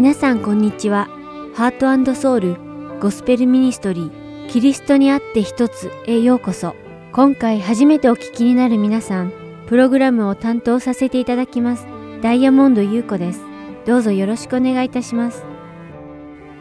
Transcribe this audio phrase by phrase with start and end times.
[0.00, 1.08] 皆さんこんにちは。
[1.54, 2.56] ハートソウル
[3.00, 6.74] ゴスペルミニストリーキリストにあって一つへようこそ。
[7.12, 9.30] 今回初めてお聞きになる皆さん、
[9.66, 11.86] プログラムを担当させていただきます。
[12.22, 13.42] ダイヤモンド優子です。
[13.84, 15.44] どうぞよろしくお願いいたします。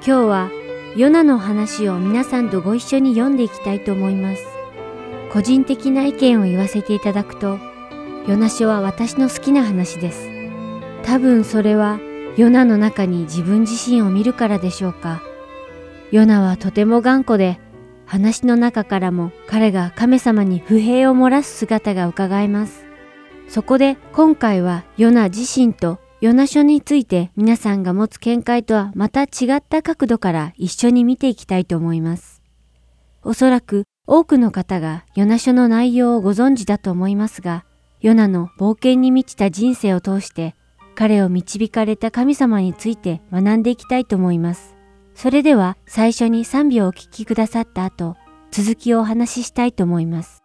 [0.06, 0.52] 今日は
[0.98, 4.44] ヨナの話を皆さんとご一緒に読んでいきたいと思います。
[5.32, 7.58] 個人的な意見を言わせていただくと、
[8.28, 10.28] ヨナ書は私の好きな話です。
[11.04, 12.02] 多分それは
[12.40, 15.22] ヨナの中に自分自身を見るからでしょうか。
[16.10, 17.60] ヨナはとても頑固で、
[18.06, 22.86] 話の中からも彼が神様に不平を漏らす姿が伺えます。
[23.50, 32.42] そこで今回はヨナ自身とヨナ書について皆さんが持つ見解とはまた違った角度から一緒に見ていきたいと思います。
[33.22, 37.66] おそらく多くの方がヨナ書の内容をご存知だと思いますが、
[38.00, 40.56] ヨナの冒険に満ちた人生を通して
[41.00, 44.76] 彼を導かれた神様について学んでいきたいと思います。
[45.16, 48.18] それでは最初に賛美をお聴きくださった後、
[48.52, 50.39] 続きをお話ししたいと思います。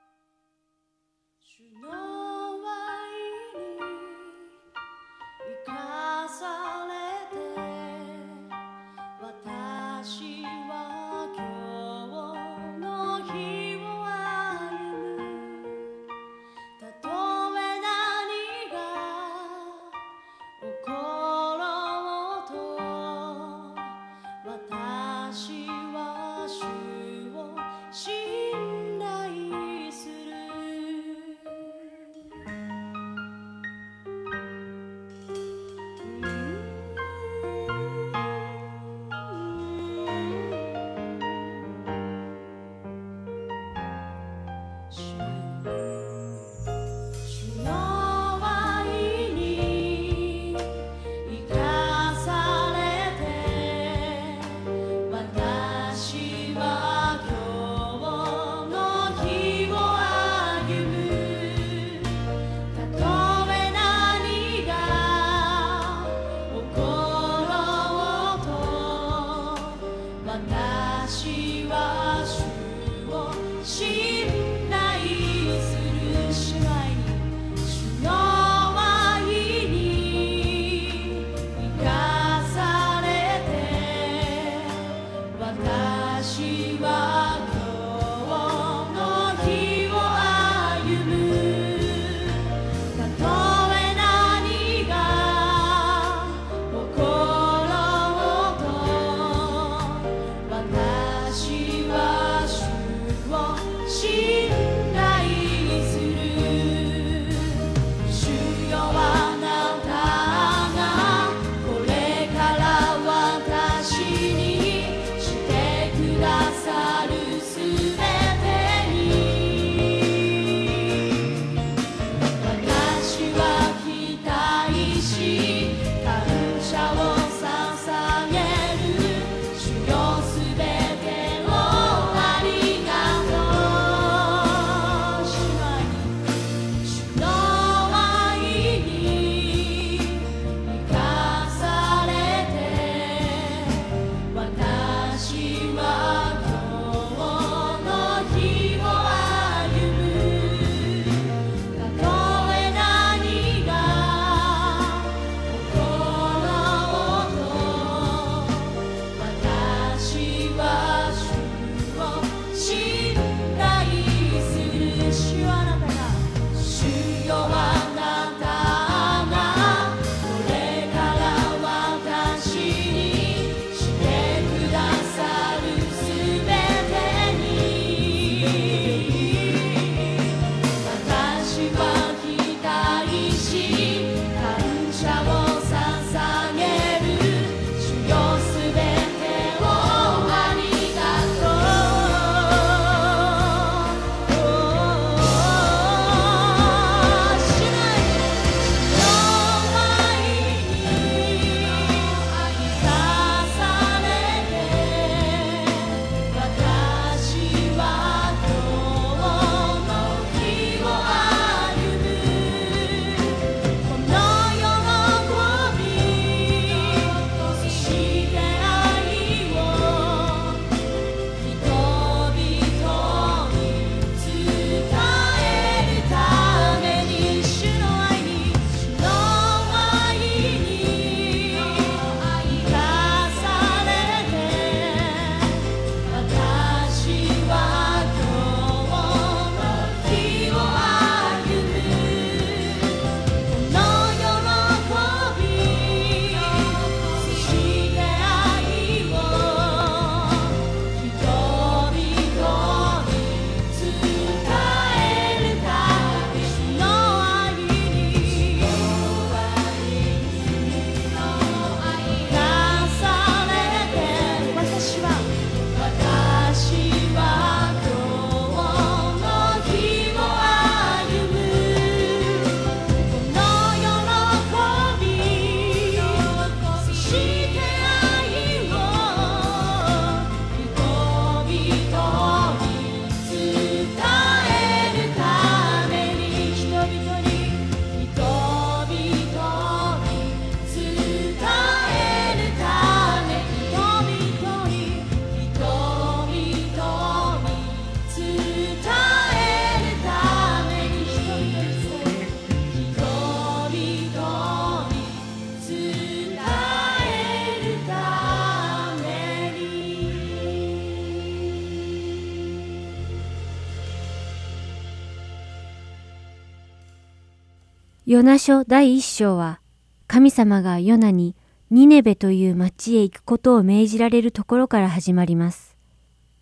[318.14, 319.58] ヨナ書第一章は、
[320.06, 321.34] 神様がヨナに
[321.72, 325.76] ニネベという町へ行くことを命じられるところから始まります。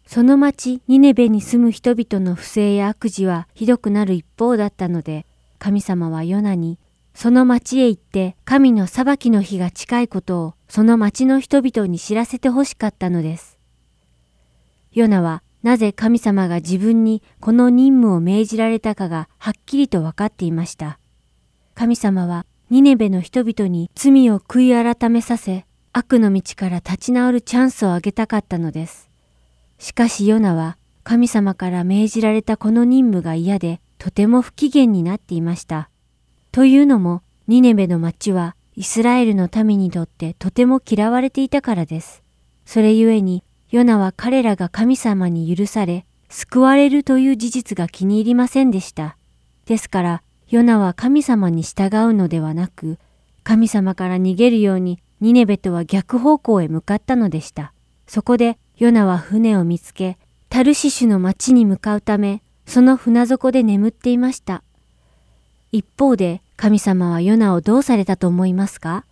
[0.04, 5.24] その町ニネベに住む人々の不正や悪事はひどくなる一方だったので、
[5.58, 6.78] 神様はヨナに、
[7.14, 13.58] その町へ行って神の裁きの日が近いことをその町の人々に知らせてほしかったのです。
[14.92, 20.98] ヨナはなぜ神様が自分にこの任務を命じられたかがはっきりと分かっていました。
[21.74, 29.10] 神様はニネベの人々に罪を悔い改めさせ、悪の道から立ち直るチャンスをあげたかったのです。
[29.78, 35.90] しかしヨナは神様から命じられたこの任務が嫌でとても不機嫌になっていました。
[36.52, 42.22] というのもニネベの町はイスラエルの民にとってとても嫌われていたからです。
[42.64, 49.16] それゆえにヨナは彼らが神様に許され救われるという事実が気に入りませんでした。
[49.66, 50.22] ですから
[50.52, 52.98] ヨナは神様に従うのではなく
[53.42, 57.72] 神様から逃げるようにニネベとは逆方向へ向かったのでした。
[58.06, 60.18] そこでヨナは船を見つけ、
[60.50, 64.62] タルシシュの町に向かうため、その船底で眠っていました。
[65.70, 69.06] 一方で神様はヨナをどうされたと思いますか？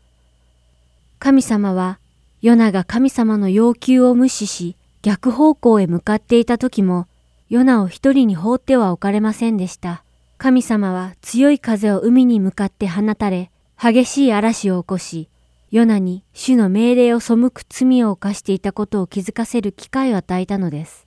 [1.21, 2.01] 神様は
[2.43, 7.07] ヨナが神様の要求を無視し逆方向へ向かっていた時も
[7.49, 10.05] ヨナを一人に放っては置かれませんでした。
[10.43, 15.29] 神様は強い風を海に向かって放たれ激しい嵐を起こし
[15.71, 21.07] ヨナに主の命令を背く罪を犯していたことを気づかせる機会を与えたのです。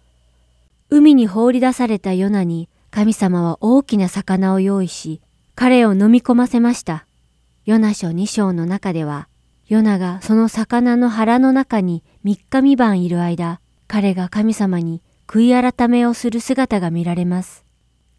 [0.92, 5.20] 海に放り出されたヨナに神様は大きな魚を用意し、
[5.56, 7.08] 彼を飲み込ませました。
[7.66, 9.28] ヨナ書2章の中では、
[9.68, 17.63] ヨナがその魚の腹の中に3日三晩いる間、彼が神様に悔い改めをする姿が見られます。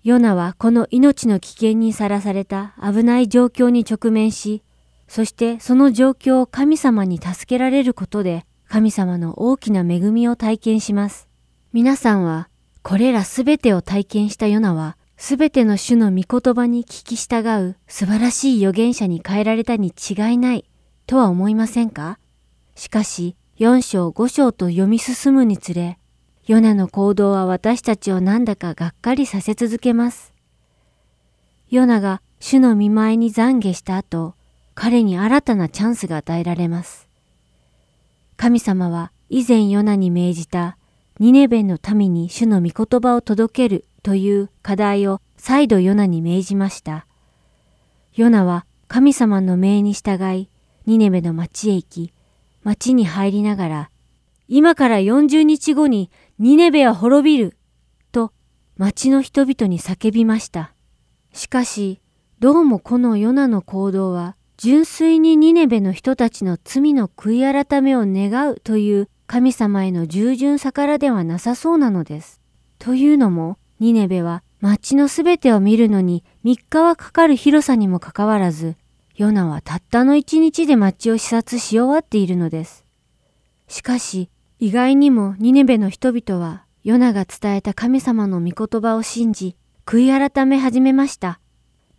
[0.04, 4.62] ヨナはこの命の危険にさらされた危ない状況に直面し、
[5.08, 11.26] そしてその状況を神様に助けられることで神様の大きな恵みを体験します。
[11.72, 12.50] 皆さんは
[12.82, 20.68] これらすべてを体験したヨナはすべての主の御言葉に聞き従う素晴らしい預言者に変えられたに違いない
[21.06, 22.18] とは思いませんか？
[22.74, 25.98] しかし4章5章と読み進むにつれ
[26.46, 30.34] ヨナの行動は私たちをなんだかがっかりさせ続けます。
[31.70, 34.34] ヨナが主の見舞いに懺悔した後、
[34.74, 37.08] 彼に新たなチャンスが与えられます。
[38.36, 40.76] 神様は以前ヨナに命じた
[41.18, 47.06] ニネベの民に主の御言葉を届けるという課題を再度ヨナに命じました。
[48.14, 50.50] ヨナは神様の命に従い、
[50.84, 52.12] ニネベの町へ行き、
[52.64, 53.90] 町に入りながら、
[54.46, 56.10] 今から40日後に
[56.40, 57.56] ニネベは滅びる
[58.10, 58.32] と
[58.76, 60.74] 町の人々に叫びました。
[61.32, 62.00] しかし、
[62.40, 72.40] どうもこのヨナの行動は純粋にニネベの人たちの罪の悔い改めを願うという神様への従順逆らではなさそうなのです。
[72.80, 78.74] というのも、ニネベは町のすべてを見るのに3日はかかる広さにもかかわらず、
[79.14, 82.84] ヨナはたったの1日で町を視察し終わっているのです。
[83.68, 84.30] しかし、
[84.64, 91.38] 意外にもニネベの人々は、ヨナが伝えた神様の御言葉を信じ、悔い改め始めました。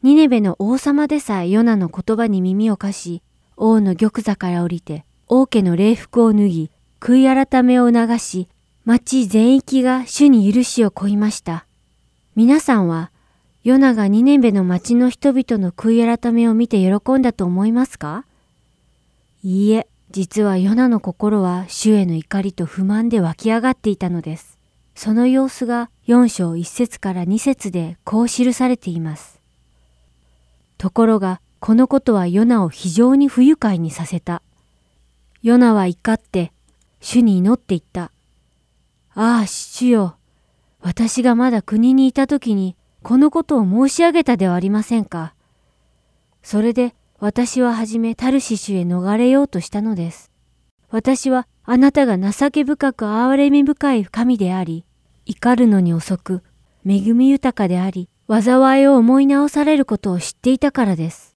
[0.02, 3.22] ニネベの王様でさえヨナの言葉に耳を貸し、
[3.56, 8.48] 王の玉座から降りて、王家の礼服を脱ぎ、悔い改めを促し、
[8.84, 11.68] 町全域が主に許しを請いました。
[12.36, 13.12] 皆さんは、
[13.64, 18.26] ヨナがニネベの町の人々の悔い改めを見て喜んだと思いますか？
[19.44, 24.58] いいえ、実はヨナの心は主への怒りと不満で湧き上がっていたのです。
[24.96, 29.42] その様子が4章1節から2節でこう記されています。
[30.78, 34.42] ところが、このことはヨナを非常に不愉快にさせた。
[35.42, 36.54] ヨナは怒って、
[37.02, 38.04] 主に祈っていった。
[39.16, 40.16] ああ、主よ。
[40.80, 45.34] 私がまだ国にいた時に、このことを申し上げたではありませんか。
[46.42, 46.96] それで、
[47.26, 50.30] 私ははじめタルシシュへ逃れようとしたのです。
[50.92, 54.86] 私はあなたが情け深く憐れみ深い神であり、
[55.26, 56.44] 怒るのに遅く、
[56.86, 61.36] 恵み豊かであり、災いを思い直されることを知っていたからです。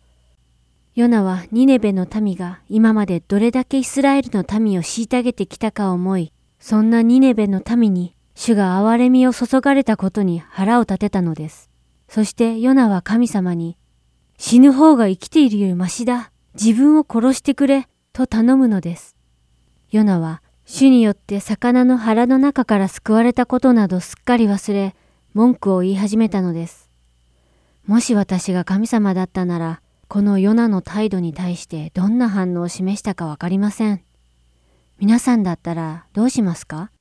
[0.94, 11.72] ヨナはニネベの民が今までどれだけイスラエルの民を虐げてきたかを思い、そんなニネベの民に主が憐れみを注がれたことに腹を立てたのです。
[12.08, 13.76] そしてヨナは神様に、
[14.42, 16.32] 死ぬ方が生きているよりましだ。
[16.54, 17.90] 自分を殺してくれ。
[18.14, 19.18] と頼むのです。
[19.92, 24.96] ヨナは主によって魚の腹の中から救われたことなどすっかり忘れ、
[25.34, 26.90] 文句を言い始めたのです。
[27.86, 34.02] もし私が神様だったなら、このヨナの態度に対してどんな反応を示したかわかりません。
[35.00, 36.92] 皆さんだったらどうしますか？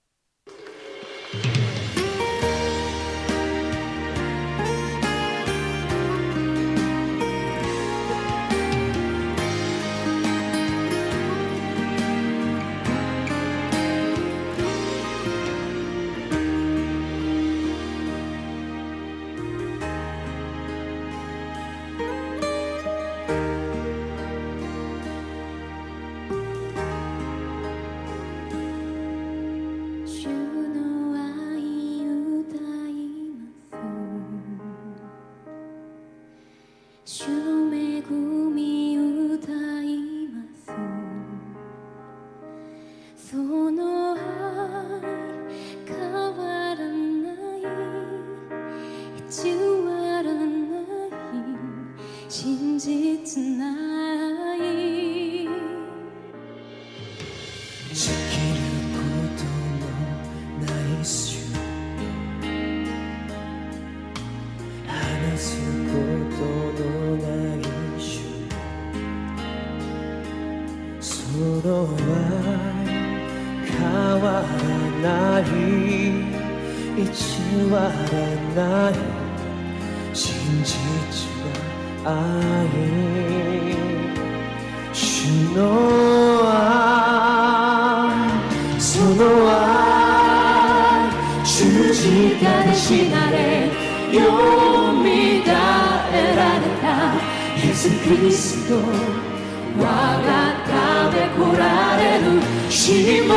[102.71, 103.35] 死も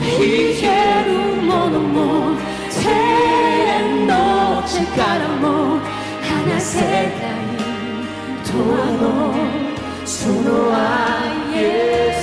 [0.00, 0.66] 生け
[1.04, 1.10] る
[1.42, 2.36] ものも
[2.70, 5.80] 天の力も
[6.22, 7.10] 離せない
[8.44, 9.02] とあの
[10.06, 12.22] その愛イエ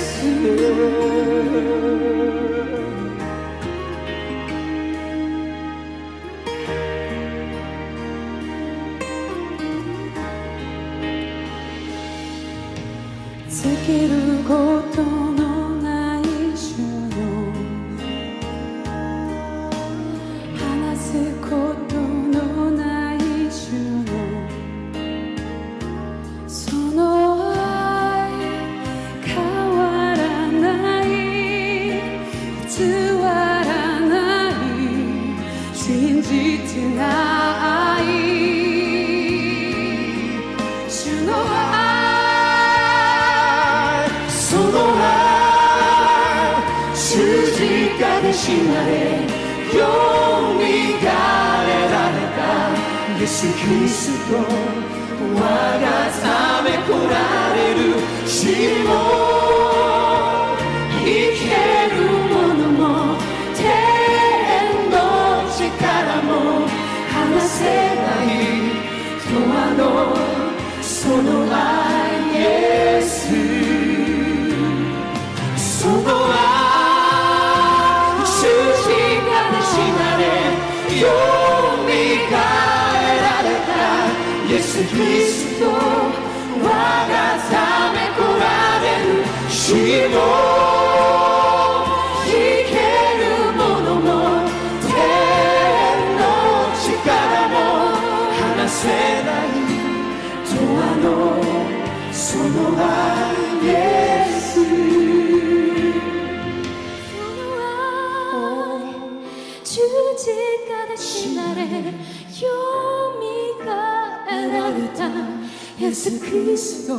[116.90, 116.96] ぞ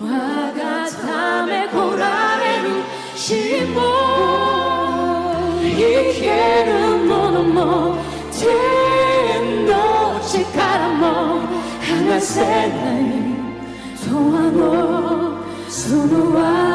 [0.00, 2.82] 我がため来られる
[3.14, 3.78] 死も
[5.62, 5.74] 生
[6.20, 6.24] け
[6.64, 6.70] る
[7.06, 7.56] ものも
[8.32, 8.42] 天
[9.64, 9.70] の
[10.20, 10.34] 力
[10.94, 11.02] も
[11.80, 13.06] 離せない。
[14.08, 14.12] 永遠
[14.56, 14.62] の
[15.68, 16.65] その愛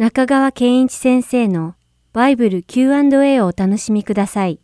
[0.00, 1.74] 中川健一先生の
[2.14, 4.58] バイブル Q&A をお楽しみください。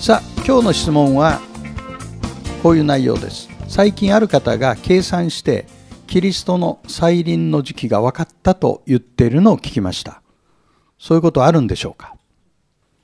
[0.00, 1.40] さあ今日の質問は
[2.64, 5.66] こういう内容です最近ある方が計算して
[6.08, 10.20] キリストの再臨の時期が分かったと言っているのを聞きました。
[10.98, 12.16] そういうことあるんでしょうか？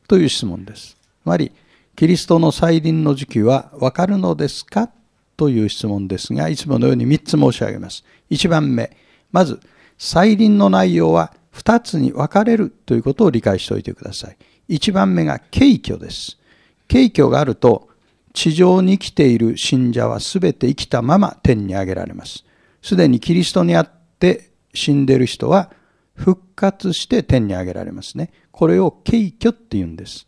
[0.08, 0.97] という質問です。
[1.23, 1.52] つまり、
[1.99, 4.88] キリストの再臨の時期は分かるのですか？
[5.37, 8.05] という質問ですが、いつものように3つ申し上げます。
[8.31, 8.97] 1番目、
[9.33, 9.59] まず、
[9.99, 14.37] 再臨の内容は2つに分かれるということを理解しておいてください。
[14.69, 16.38] 1番目が敬虚です。
[16.87, 17.88] 敬虚があると、
[18.33, 22.45] 地上に生きている信者は全て生きたまま天に上げられます。
[22.80, 25.73] すでにキリストにあって死んでいる人は
[26.15, 28.30] 復活して天に上げられますね。
[28.52, 30.27] これを敬虚って言うんです。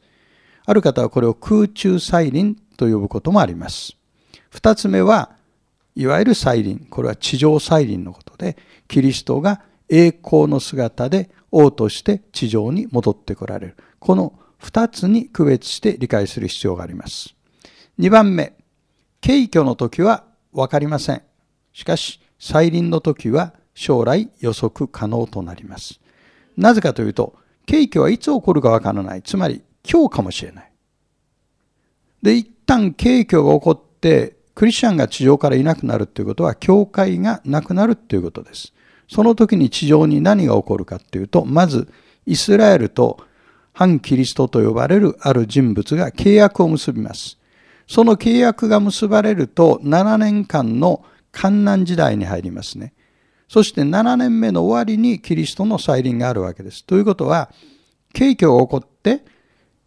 [0.71, 3.97] ある方はこれを空中再臨と呼ぶこともあります。
[4.51, 5.33] 二つ目は、
[5.97, 6.87] いわゆる再臨。
[6.89, 8.57] これは地上再臨のことで、
[8.87, 13.77] キリストが栄光の姿で王として地上に戻ってこられる。
[13.99, 17.35] この二つに区別して理解する必要があります。
[17.99, 18.53] 二番目、
[19.21, 21.23] 敬虚の時はわかりません。
[21.73, 25.99] しかし、再臨の時は将来予測可能となります。
[26.57, 27.35] なぜかというと、
[27.67, 29.23] 敬虚はいつ起こるかわからない。
[29.23, 30.73] つまり、今日かもしれない。
[32.23, 38.73] で、一旦敬虚が起こって、クリスチャンが地上からいなくなるということは、教会がなくなるということです。
[39.09, 41.93] その時に地上に何が起こるかというと、まず、
[42.27, 43.19] イスラエルと
[43.73, 47.39] 反キリストと呼ばれるある人物が契約を結びます。
[47.89, 52.93] その契約が結ばれると、7年間の観難時代に入りますね。
[53.49, 56.85] そして7年目の終わりにキリストの再臨があるわけです。
[56.85, 57.51] ということは、
[58.13, 59.25] 景挙が起こって、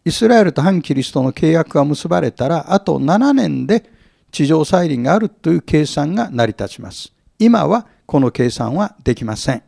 [0.04, 3.90] イスラエルと反キリストの契約が結ばれたら、あと7年で
[4.30, 7.12] 地上再臨があるという計算が成り立ちます。
[7.38, 9.62] 今はこの計算はできません。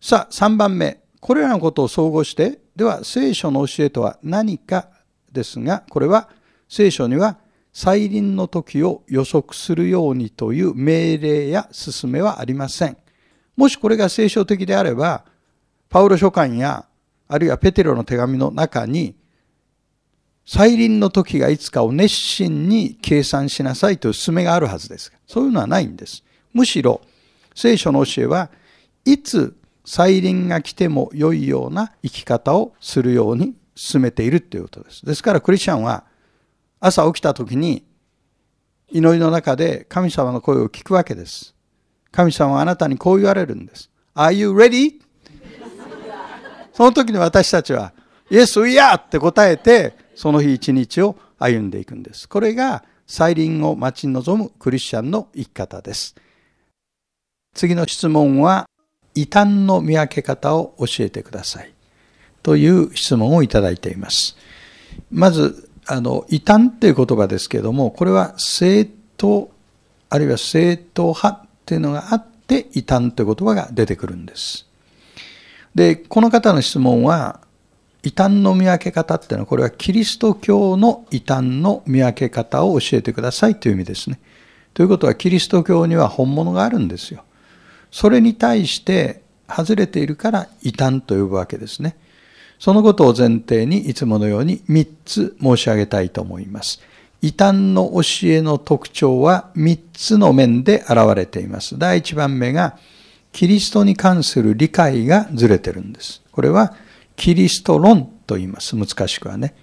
[0.00, 1.00] さあ、3番目。
[1.20, 4.88] これらのことを総合して、では聖書の教えとは何か
[5.30, 6.30] ですが、これは
[6.68, 7.36] 聖書には
[7.72, 12.96] 再臨の時を予測するようにという命令や勧めはありません。
[13.56, 15.24] もしこれが聖書的であれば、
[15.90, 16.86] パウロ書簡や、
[17.30, 19.14] あるいはペテロの手紙の中に、
[20.44, 25.12] 再臨の時がいつかを熱心に計算しなさいという勧めがあるはずです。
[25.28, 26.24] そういうのはないんです。
[26.52, 27.00] むしろ、
[27.54, 28.50] 聖書の教えは
[29.04, 35.06] いつ再臨が来ても良いような生き方をするように進めているということです。
[35.06, 36.04] ですからクリスチャンは
[36.80, 37.84] 朝起きた時に
[38.90, 41.54] 祈りの中で神様の声を聞くわけです。
[42.10, 43.88] 神様はあなたにこう言われるんです。
[44.16, 45.00] Are you ready?
[46.80, 47.92] その時に私たちは
[48.30, 48.96] Yes, we are!
[48.96, 52.26] って答えてその日一日を歩んでいくんです。
[52.26, 56.16] これが再臨を待ち望むクリスチャンの生き方です。
[57.54, 58.66] 次の質問は
[59.14, 61.74] 異端の見分け方を教えてください。
[62.42, 64.38] という質問をいただいています。
[65.10, 68.88] まず、あの、異端っていう言葉ですけども、これは正
[69.22, 69.48] 統、
[70.08, 74.69] あるいは正統派っていうのがあって、異端という言葉が出てくるんです。
[75.74, 77.40] で、この方の質問は、
[78.02, 84.18] 異端の見分け方っていうのは、これはキリスト教の異端の見分け方を教えてくださいという意味ですね。
[84.72, 87.24] ということは、キリスト教には本物があるんですよ。
[87.90, 91.96] それに対して外れているから異端と呼ぶわけですね。
[92.58, 96.80] そのことを前提にいつものように3つ申し上げたいと思います。
[97.22, 101.78] 異端の教えの特徴は3つの面で現れています。
[101.78, 102.78] 第1番目が
[103.32, 106.22] キリストに関する理解がずれてるんです。
[106.32, 106.74] これは
[107.16, 108.76] キリスト論と言います。
[108.76, 109.54] 難しくはね。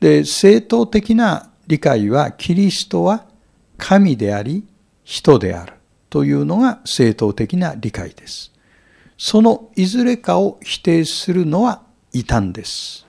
[0.00, 3.26] で、正統的な理解はキリストは
[3.76, 4.64] 神であり
[5.04, 5.72] 人である。
[6.10, 8.52] というのが正統的な理解です。
[9.16, 13.06] そのいずれかを否定するのは異端です。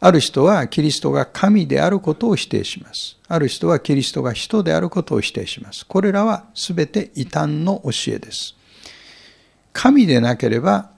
[0.00, 3.18] ある人はキリストが神であることを否定します。
[3.32, 5.86] ある人はキリストが人であることを否定します。
[5.86, 8.54] これらはすべて異端の教えです。
[9.72, 10.90] 神でなければ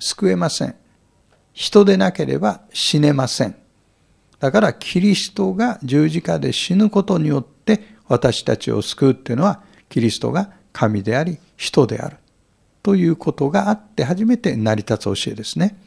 [0.00, 0.74] 救えません。
[1.52, 3.54] 人でなければ死ねません。
[4.40, 12.16] だからキリストが十字架で死ぬことによって私たちを救うっていうのはキリストが神であり人である
[12.82, 15.78] ということがあって初めて成り立つ教えですね。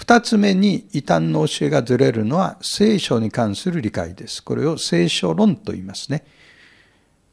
[0.00, 4.42] 二つ目に異端の教えがずれるのは聖書に関する理解です。
[4.42, 6.24] これを聖書論と言いますね。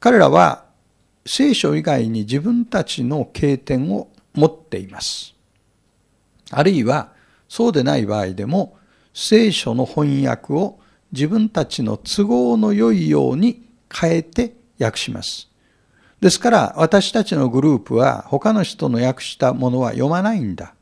[0.02, 0.66] 彼らは
[1.26, 5.34] 聖書以外に自分たちの経典を持っています。
[6.52, 7.14] あるいは
[7.48, 8.78] そうでない場合でも
[9.14, 10.78] 聖書の翻訳を
[11.14, 15.50] 自分たちの都合の良いように変えて訳します。
[16.20, 20.74] ですから私たちのグループは他の人の訳したものは読まないんだ。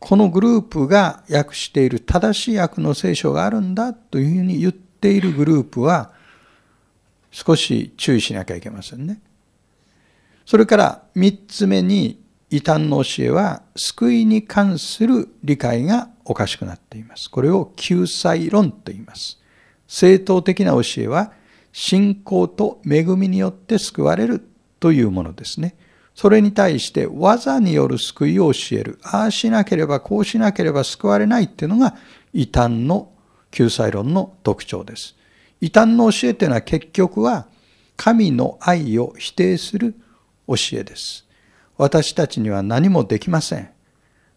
[0.00, 6.10] このグループが訳している正しい訳の聖書があるんだというふうに言っているグループは
[7.30, 9.20] 少し注意しなきゃいけませんね。
[10.46, 17.30] それから三つ目に異端の教えは救いに関する理解がおかしくなっています。
[17.30, 19.38] これを救済論と言います。
[19.86, 21.32] 正当的な教えは
[21.72, 24.42] 信仰と恵みによって救われる
[24.80, 25.76] というものですね。
[26.20, 28.98] それに対して技による救いを教える。
[29.02, 31.96] ああしなければこうしなければ救われないっていうのが
[32.34, 33.10] 異端の
[33.50, 35.16] 救済論の特徴です。
[35.62, 37.46] 異端の教えというのは結局は
[37.96, 39.94] 神の愛を否定する
[40.46, 41.26] 教えです。
[41.78, 43.70] 私たちには何もできません。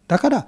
[0.08, 0.48] だから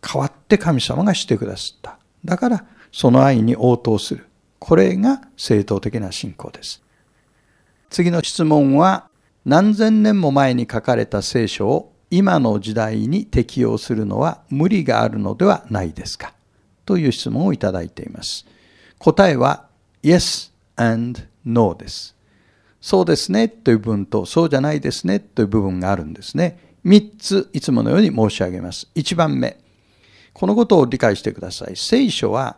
[0.00, 1.98] 代わって神様がしてくださった。
[2.24, 4.28] だからその愛に応答する。
[4.60, 6.80] これが正当的な信仰です。
[7.88, 9.09] 次の質問は
[9.44, 16.34] 何千年も前に書かれた聖書を今の時代に適用するのは無理があるのではないですか？
[16.84, 18.46] という質問をいただいています。
[18.98, 19.66] 答えは
[20.02, 22.16] Yes and No です。
[22.80, 26.74] そうですねという部分とそうじゃないですねという部分があるんですね。
[26.82, 28.88] 三ついつものように申し上げます。
[28.94, 29.58] 一番目。
[30.32, 31.76] このことを理解してください。
[31.76, 32.56] 聖書は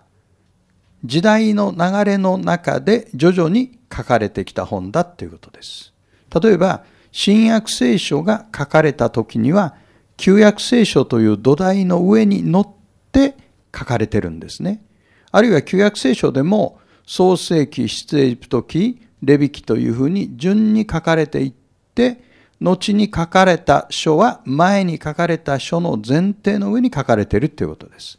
[1.04, 5.92] 時代の流れの中で徐々に書かれてきた本だということです。
[6.40, 9.74] 例えば、新約聖書が書かれた時には、
[10.16, 12.68] 旧約聖書という土台の上に乗っ
[13.12, 13.36] て
[13.76, 14.82] 書かれてるんですね。
[15.30, 21.52] あるいは旧約聖書でも、創世記、出エジプト記、レビ記というふうに順に書かれていっ
[21.94, 22.22] て、
[22.60, 28.18] 後に書かれた書は前に書かれた書の前提の上に書かれているということです。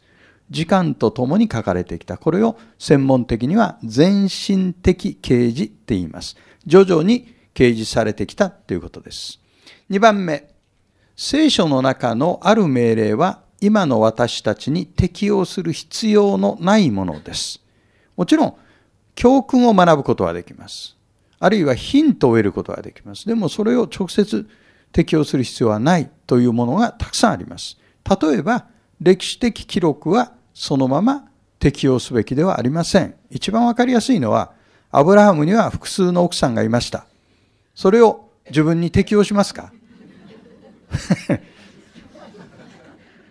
[0.50, 2.18] 時間とともに書かれてきた。
[2.18, 6.36] これを専門的には全身的啓示って言います。
[6.66, 9.40] 徐々に掲示されてきたということです。
[9.90, 10.48] 2番目、
[11.16, 17.60] 聖書の中のある命令は今の私たちに適用する必要のないものです。
[18.16, 18.54] もちろん、
[19.14, 20.96] 教訓を学ぶことはできます。
[21.38, 23.26] あるいはヒントを得ることはできます。
[23.26, 24.48] でもそれを直接
[24.92, 27.78] 適用する必要はないというものがたくさんあります。
[28.20, 28.66] 例えば、
[29.00, 33.14] 歴史的記録はそのまま適用すべきではありません。
[33.30, 34.52] 一番わかりやすいのは、
[34.90, 37.06] アブラハムには複数の奥さんがいました。
[37.74, 39.72] それを自分に適用しますか？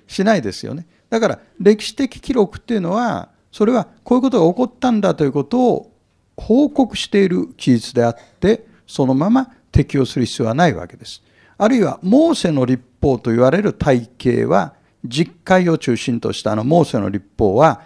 [0.07, 0.85] しないですよね。
[1.09, 5.91] だから歴史的記録っていうのは、それはこういうことが起こったんだということを
[6.37, 11.21] 報告している記述であって、そのまま適用する必要はないわけです。
[11.57, 14.73] あるいは、モーセの立法と言われる体系は、
[15.05, 17.81] 実会を中心としたあのモーセの立法は、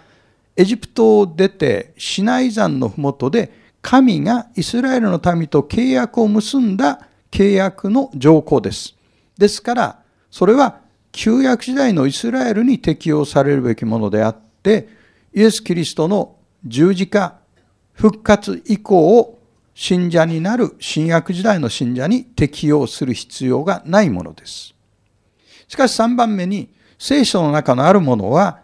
[0.56, 8.94] エジプトを出てシナイ山のふもとで神がイスラエルの民と契約を結んだ契約の条項です。
[9.38, 9.98] ですから、
[10.30, 14.90] それは旧約時代のイスラエルに適用されるべきものであって、
[15.32, 17.38] イエス・キリストの十字架、
[17.94, 19.38] 復活以降を、
[19.74, 24.74] 信者になる新約時代の信者に適用する必要がないものです。
[25.66, 28.60] しかし3番目に、聖書の中のあるものは、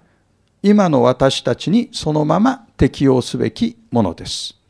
[0.62, 4.60] 今の私たちにそのまま適用すべきものです。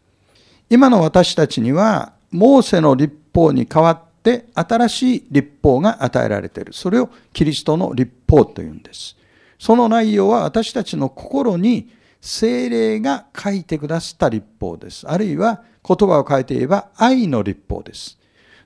[0.74, 6.72] 今の私たちには、モーセの立法に代わって新しい立法が与えられている。
[6.72, 9.16] それをキリストの立法というんです。
[9.56, 15.08] その内容は私たちの心に精霊が書いてくださった立法です。
[15.08, 18.18] あるいは言葉を変えて言えば愛の立法です。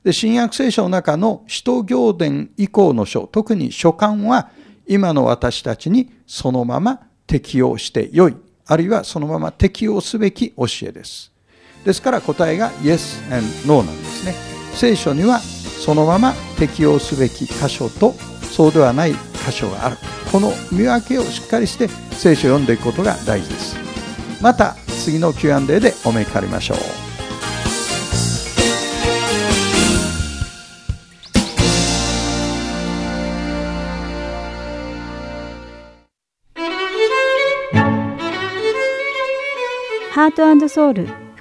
[0.02, 4.48] で新約聖書の中の使徒行伝以降の書、特に書簡は
[4.86, 11.36] 今の私たちにそのまま適用してよい、あるいはそのまま適用すべき教えです。
[11.88, 14.34] ですから答えが Yes and No なんですね。
[14.74, 19.96] 聖書にはそのまま適用すべき箇所とそうではない箇所がある。
[20.30, 23.76] この見分けをしっかりして聖書を読んでいくことが大事です。
[24.42, 26.78] また次の Q&A でお目にかかりましょう。
[40.12, 41.27] ハートソウル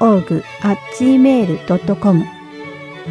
[0.00, 2.24] org at gmail.com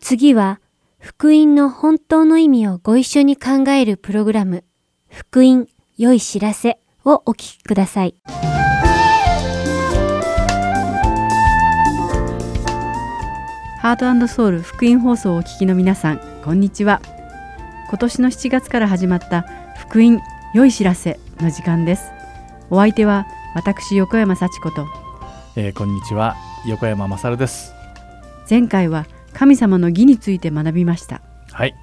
[0.00, 0.60] 次は、
[0.98, 4.64] 福音の本当の意味をご一緒に考えるプログラム、
[5.08, 5.68] 福音
[6.00, 8.14] 良い知らせをお聞きください。
[13.82, 17.02] ハートソウル福音放送をお聞きの皆さん、こんにちは。
[17.90, 19.42] 今年の7月から始まった
[19.76, 20.22] 福音
[20.54, 22.10] 良い知らせの時間です。
[22.70, 24.86] お相手は私横山幸子と
[25.54, 26.34] えーこんにちは
[26.66, 27.74] 横山勝です
[28.48, 31.20] 前回は神様の義について学びました。
[31.52, 31.74] はい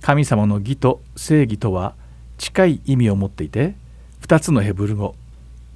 [0.00, 1.99] 神様の義と正義とは
[2.40, 3.74] 近い意味を持っていて
[4.22, 5.14] 2つのヘブル語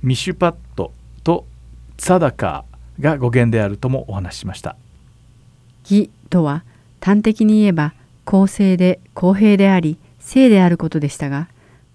[0.03, 1.45] ミシュパットと
[1.99, 4.75] ツァダカーが語源であるともお話ししました
[5.85, 6.65] 義とは
[7.03, 7.93] 端的に言えば
[8.25, 11.49] 公正で公平であり正であることでしたが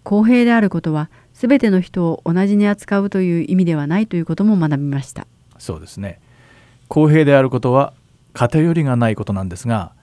[0.03, 5.25] 公平であることは全ての人を同じに扱うという意味ではないということも学びました。
[5.57, 6.19] そうですね
[6.87, 7.93] 公平であることは
[8.33, 9.93] 偏りがないことなんですが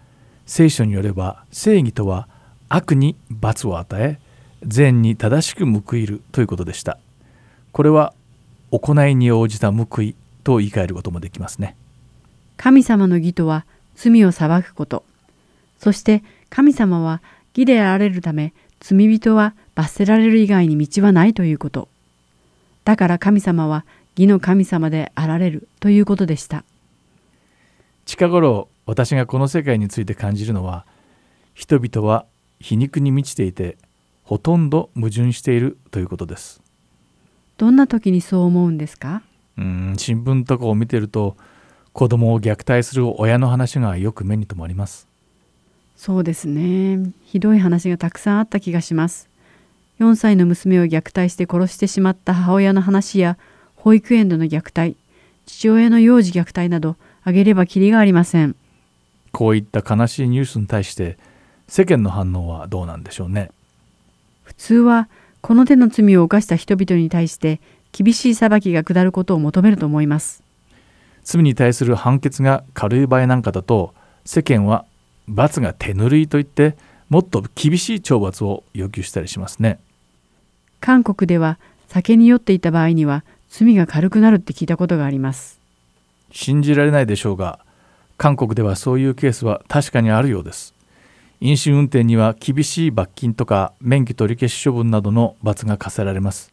[0.45, 2.29] 聖書によれば正義とは
[2.69, 4.19] 悪に罰を与え
[4.67, 6.99] 善に正しく報いるということでした。
[7.73, 8.13] これは
[8.71, 11.77] 行いに応じた報いと言い換えることもできますね。
[12.57, 15.05] 神様の義とは罪を裁くこと。
[15.79, 17.23] そして神様は
[17.55, 21.89] 義であられるため罪人は罰せられる以外に道はないということ。
[22.85, 23.85] だから神様は
[24.17, 26.65] 義の神様であられるということでした。
[28.05, 30.87] 近頃私がこの世界について感じるのは
[31.55, 32.27] 人々は
[32.61, 33.77] 皮肉に満ちていて
[34.27, 36.61] ほとんど矛盾しているということです。
[37.59, 39.23] どんな時にそう思うんですか？
[39.57, 41.37] うん新聞とかを見てると
[41.93, 45.07] 子供を虐待する親の話がよく目に留まります。
[45.97, 47.13] そうですね。
[47.25, 49.29] ひどい話がたくさんあった気がします。
[50.01, 53.39] 4歳の娘を虐待して殺してしまった母親の話や
[53.77, 54.97] 保育園での虐待
[55.47, 58.57] 父親の幼児虐待など挙げればきりがありません。
[59.33, 61.17] こういった悲しいニュースに対して
[61.69, 63.51] 世間の反応はどうなんでしょうね
[64.47, 65.09] 普通は
[65.41, 70.45] この手の罪を犯した人々に対して厳しい裁きが下ることを求めると思います。
[71.25, 73.93] 罪に対する判決が軽い場合なんかだと
[74.25, 74.85] 世間は
[75.27, 76.77] 罰が手ぬるいと言って
[77.09, 79.81] もっと厳しい懲罰を要求したりしますね。
[80.81, 85.61] 韓国では酒に酔っていた場合には罪が軽くなるって聞いたことがあります。
[86.31, 87.59] 信じられないでしょうが
[88.17, 90.75] 韓国ではそういうケースは確かにあるようです
[91.41, 96.53] 飲酒運転には厳しい罰金とか免許取り消し処分などの罰が課せられます。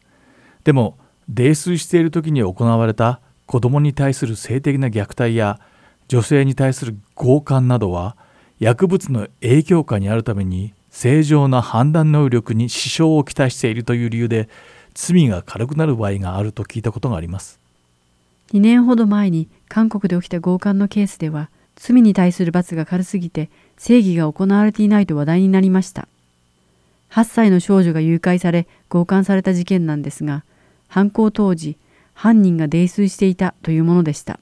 [0.63, 0.97] でも
[1.29, 5.59] 泥酔している時に行われた子供に対する性的な虐待や
[6.07, 8.15] 女性に対する強姦などは
[8.59, 14.47] 薬物の影響下にあるために正常な判断能力に支障をきたしているという理由で
[14.93, 17.59] 罪が軽くなる場合があると聞いたことがあります。
[18.53, 26.07] 2年ほど前に韓国で起きた強姦のケースでは罪に対する罰が軽すぎて正義が行われていないと話題になりました。
[27.11, 30.43] 8歳の少女が誘拐され強姦された事件なんですが
[30.87, 31.77] 犯行当時
[32.13, 34.39] 犯人が泥酔していたというものでした。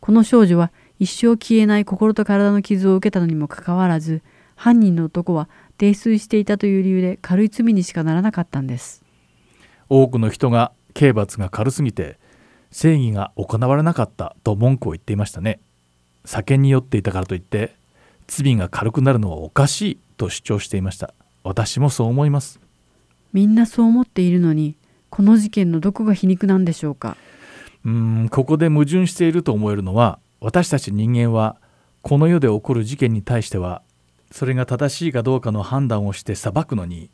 [0.00, 4.22] この少女は一生消えない心と体の傷を受けたのにもかかわらず
[4.54, 9.02] 犯人の男は泥酔していたという理由で軽い罪にしかならなかったんです。
[9.88, 12.18] 多くの人が刑罰が軽すぎて
[12.70, 15.60] 正義が行われなかったと文句を言っていましたね。
[16.24, 17.74] 酒に酔っていたからといって
[18.34, 21.12] 罪が軽くなるのはおかしいと主張していました。
[21.44, 22.60] 私もそう思います。
[23.34, 24.74] みんなそう思っているのに
[25.10, 27.18] この事件のどこが皮肉なんでしょうか？
[27.84, 27.90] うー
[28.24, 31.56] んここで矛盾していると思えるのは私たち人間は
[32.00, 33.82] この世で起こる事件に対しては
[34.30, 37.10] それが正しいかどうかの判断をして裁くのに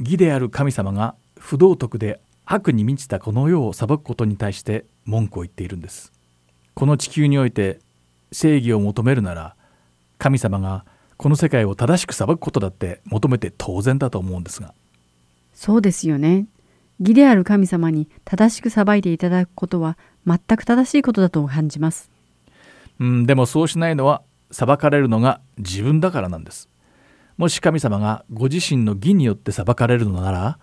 [0.00, 6.12] 義である神様が不道徳で悪に満ちたこの世を裁くことに対して文句を言っているんです。
[6.72, 7.80] この地球において
[8.32, 9.55] 正義を求めるなら
[10.18, 10.84] 神様が
[11.16, 14.74] この世界を正しく裁くことだって求めて当然だと思うんですが。
[15.54, 16.46] そうですよね。
[17.00, 22.10] 義である神様に正しく裁いていただくことは全く正しいことだと感じます。
[22.98, 26.68] うんでもそうしないのは裁かれるのが自分だからなんです。
[27.36, 30.58] もし神様がご自身の義によって裁かれるのなら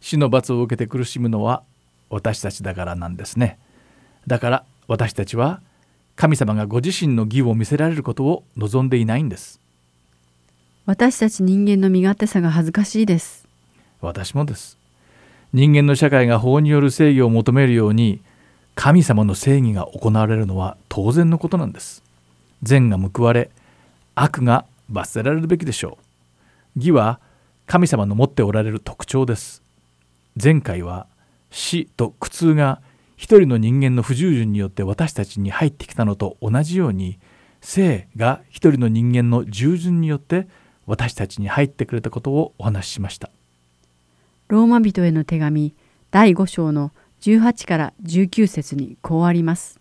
[0.00, 1.62] 死の罰を受けて苦しむのは
[2.08, 3.58] 私たちだからなんですね。
[4.26, 5.60] だから私たちは
[6.16, 9.60] 神様がご自身の義を見せられることを望んでいないんです。
[10.84, 13.46] 私たち人間の身勝手さが恥ずかしいです。
[14.00, 14.78] 私もです。
[15.52, 18.20] 人間の社会が法による正義を求めるように
[18.74, 22.02] 神様の正義が行われるのは当然のことなんです。
[22.62, 23.50] 善が報われ
[24.14, 25.98] 悪が罰せられるべきでしょ
[26.76, 26.78] う。
[26.78, 27.20] 義は
[27.66, 29.62] 神様の持っておられる特徴です。
[30.42, 31.06] 前回は
[31.50, 32.80] 死と苦痛が
[33.22, 37.20] 一人の人間の不従順によって私たちに入ってきたのと同じように
[37.60, 40.48] 性が一人の人間の従順によって
[40.86, 43.30] 私たちに入ってくれたことをお話ししました
[44.48, 45.72] ローマ人への手紙
[46.10, 49.78] 第5章の18から19節にこうあります。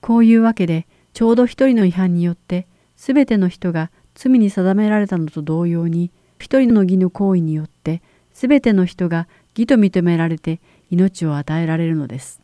[0.00, 8.02] こういうわけでちょうど一人の違反によってすべての人が罪に定められたのと同様に一人の義の行為によって
[8.32, 10.58] すべての人が義と認められて
[10.90, 12.40] 命を与えられるのです。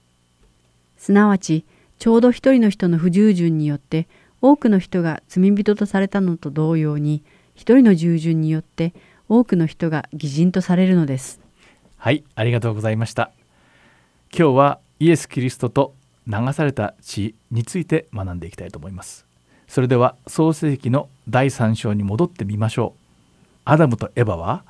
[0.96, 1.64] すなわち
[1.98, 4.09] ちょうど一人の人の不従順によって
[4.40, 7.22] 多くの人が罪人とされたのと同様に
[7.55, 8.94] 一人の従順によって
[9.29, 11.40] 多くの人が義人とされるのです。
[12.03, 13.31] はいありがとうございました
[14.35, 15.94] 今日はイエス・キリストと
[16.26, 19.26] 流された血について学んでいきたいと思います
[19.68, 23.00] それでは創世記の第3章に戻ってみましょう
[23.66, 24.64] アダムとエバは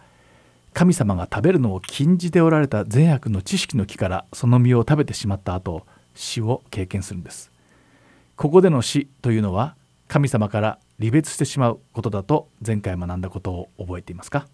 [0.72, 7.50] 神様が食べるのを禁じておられた善悪の知識の木からその実を食べてしまった後死を経験するんです。
[8.36, 9.74] ここでの死というのは
[10.08, 14.46] 神様から離別してしまうことだと前回学んだことを覚えていますか？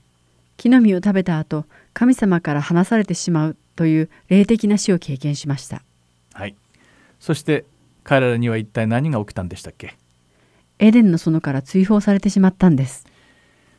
[0.56, 5.82] 木の実を食べた後神様から離されてしまうという霊的な死を経験しました。
[6.32, 6.54] はい。
[7.20, 7.64] そして
[8.04, 9.96] 彼らには一体何が起きたんでしたっけ？
[10.78, 13.06] エデンの園から追放されてしまったんです。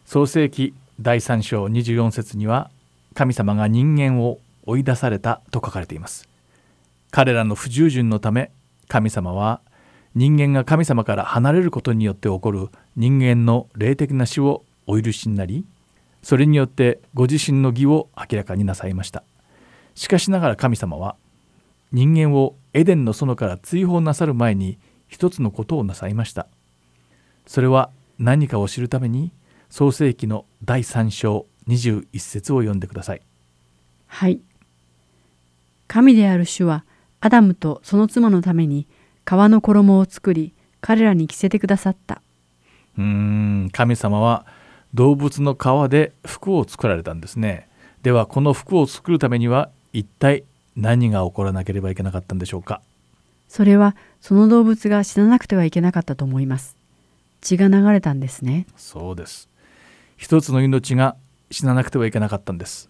[0.05, 2.71] 創世記第3章24節には
[3.13, 6.27] 神様が人間を追い出されたと書かれています。
[7.11, 8.51] 彼らの不従順のため
[8.87, 9.61] 神様は
[10.15, 15.65] 人間が神様から離れることによって起こる人間の霊的な死をお許しになり
[16.23, 19.23] それによってご自身の義を明らかになさいました。
[19.93, 21.15] しかしながら神様は
[21.91, 26.47] 人間をエデンの園から追放なさる前に一つのことをなさいました。
[27.45, 29.31] それは何かを知るために
[29.69, 33.21] 創世記の第3章21節を読んでください。
[34.07, 34.39] はい。
[35.87, 36.83] 神である主は
[37.19, 38.87] アダムとその妻のために
[39.25, 42.21] 革の衣を作り彼らに着せてくださった。
[42.97, 43.69] うーん。
[43.71, 44.45] 神様は
[44.93, 47.67] 動物の皮で服を作られたんですね。
[48.03, 50.43] ではこの服を作るためには一体
[50.75, 52.81] 何が起こらなければいけなかったんでしょうか？
[53.49, 56.77] それはその動物が死ななくてはいけなかったと思います。
[57.41, 58.65] 血が流れたんですね。
[58.77, 59.49] そうです
[60.17, 61.15] 一つの命が
[61.51, 62.89] 死ななくてはいけなかったんです。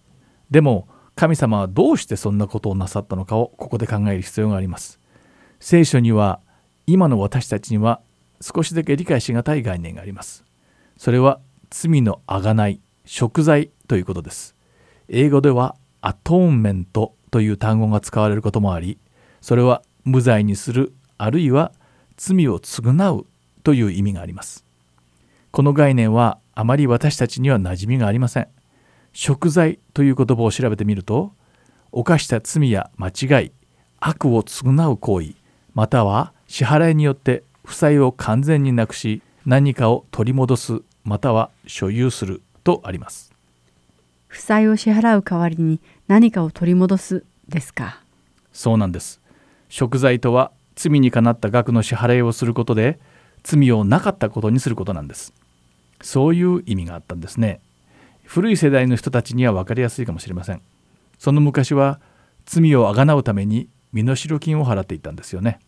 [0.50, 4.98] でも神様はどうしてそんなことをなさったのかをここで考える必要があります。
[5.60, 6.40] 聖書には
[6.86, 8.00] 今の私たちには
[8.40, 10.44] 少しだけ理解しがたい概念があります。
[10.96, 11.40] それは
[11.70, 14.54] 罪のあがない贖罪ということです。
[15.08, 18.98] 英語ではアトーンメントという単語が使われることもあり
[19.40, 21.72] それは無罪にするあるいは
[22.16, 23.26] 罪を償う
[23.64, 24.64] という意味があります。
[25.50, 28.48] この概念はあまり私たちには馴染みがありません。
[29.14, 31.32] 贖罪という言葉を調べてみると
[31.92, 33.52] 犯した罪や間違い
[34.00, 35.34] 悪を償う行為
[35.74, 43.32] または支払いによって負債を完全になくし何かを取り戻すまたは所有するとあります。
[44.26, 48.02] 負債を支払う代わりに何かを取り戻すですか？
[48.52, 49.20] そうなんです。
[49.70, 52.98] 贖罪とは罪にかなった額の支払いをすることで
[53.44, 55.32] 罪をなかったことにすることなんです
[56.00, 57.60] そういう意味があったんですね。
[58.24, 60.62] 古い世代の人たちには分かりやすいかもしれません。
[61.18, 62.00] その昔は
[62.46, 65.58] 罪をあがなうために身代金を払っていたんですよね。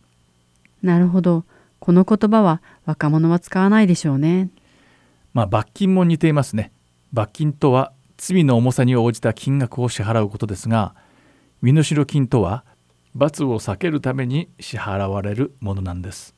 [0.83, 1.45] なるほど。
[1.78, 4.51] この言葉は若者は使わないでしょうね。
[5.33, 6.72] まあ罰金も似ていますね。
[7.12, 10.95] 罰金とは罪の重さに応じた金額を支払うことですが
[11.62, 12.64] 身代金とは
[13.14, 16.35] 罰を避けるために支払われるものなんです。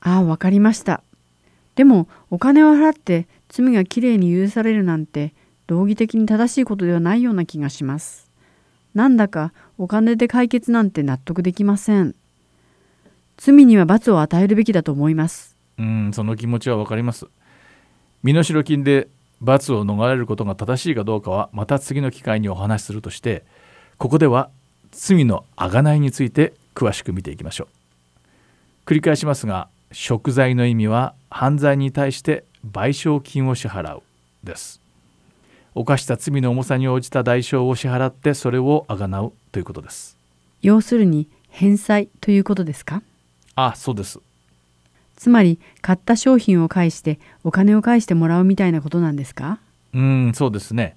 [0.00, 1.02] ああわかりました
[1.74, 5.32] でもお金を払って罪がきれいに許されるなんて
[5.66, 8.30] 道義的に正しいことではないような気がします。
[8.94, 12.14] なんだかお金で解決なんて納得できません。
[13.38, 15.56] 罪には罰を与えるべきだと思います。
[15.78, 17.26] うんその気持ちは分かります。
[18.22, 19.08] 身代金で
[19.40, 23.44] 罰を逃れることが正しいかどうかはまた次の機会にお話しするとして
[23.98, 24.50] ここでは
[24.92, 27.68] 罪の贖いについて詳しく見ていきましょう。
[28.86, 34.02] 繰り返しますが贖罪の意味は犯罪に対して賠償金を支払う
[34.44, 34.80] です。
[35.74, 40.18] 犯した罪の重さに応じた代償を支払ってそれをあがなうということです。
[40.60, 43.02] 要するに返済ということですか？
[43.54, 44.20] あそうです。
[45.16, 49.58] つまり買った商品を返してお金を返してもらうみたいなことなんですか？
[49.94, 50.96] うんそうですね、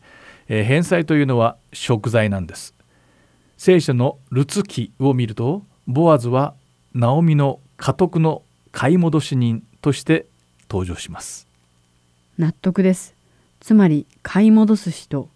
[0.49, 2.73] えー返済というのは贖罪なんです。
[3.57, 6.53] 聖書のルツ記を見るとボアズは
[6.93, 8.41] ナオミの家督の
[8.73, 10.25] 買い戻し人として
[10.67, 11.47] 登場します。
[12.39, 13.13] 納得です。
[13.59, 15.29] つまり買い戻す人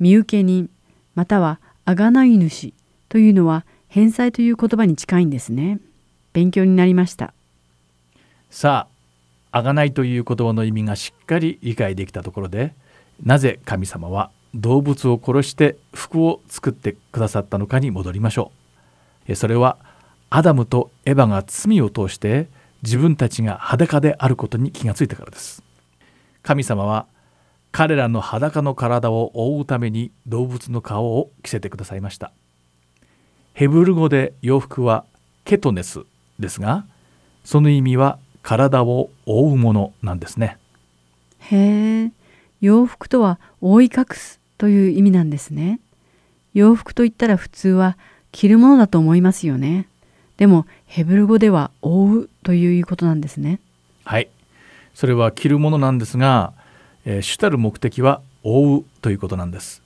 [0.00, 0.68] 身請け人
[1.14, 2.74] または贖い主
[3.08, 5.78] というのは返済という言葉に近いんですね。
[6.32, 7.32] 勉強になりました。
[8.50, 8.88] さ
[9.52, 12.74] あ贖いという言葉の意味がしっかり理解できたところで
[13.24, 18.50] なぜ神様は動物を殺して服を作ってくださったのかに戻りましょ
[19.28, 19.32] う。
[19.32, 19.78] えそれは
[20.30, 22.48] アダムとエバが罪を通して
[22.82, 25.62] 自分たちが裸であることに気がついたからです
[26.42, 27.06] 神様は
[27.72, 32.32] 彼らの裸の体を覆うために動物の皮を着せてくださいました
[33.54, 35.04] ヘブル語で洋服は
[35.44, 36.00] ケトネス
[36.38, 36.86] ですが
[37.44, 40.58] その意味は体を覆うものなんですね
[41.40, 42.12] へえ、
[42.60, 45.80] 洋服とは覆い隠すという意味なんですね。
[46.54, 47.96] 洋服と言ったら普通は
[48.32, 49.88] 着るものだと思いますよね。
[50.36, 53.60] でもヘブル語では覆うということなんですね。
[54.04, 54.28] はい。
[54.94, 56.54] それは着るものなんですが、
[57.04, 59.82] えー主たる目的は覆うということなんです。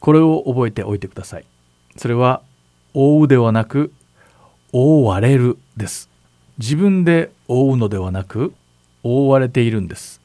[0.00, 1.44] これを覚えておいてください。
[1.96, 2.42] それは
[2.94, 3.92] 覆うではなく
[4.72, 6.08] 覆われるです。
[6.58, 8.54] 自分で覆うのではなく
[9.02, 10.22] 覆われているんです。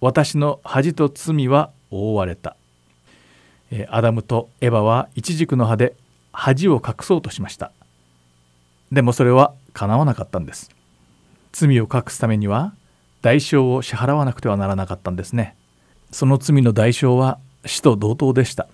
[0.00, 2.56] 私の恥と罪は覆われた。
[3.72, 5.96] えアダムとエバは一軸の葉で
[6.32, 7.72] 恥を隠そうとしました。
[8.92, 10.70] でもそれは叶わなかったんです
[11.50, 12.74] 罪を隠すためには
[13.22, 15.56] 代償を支払わなくてはならなかったんですね
[16.10, 18.68] その罪の代償は死と同等でした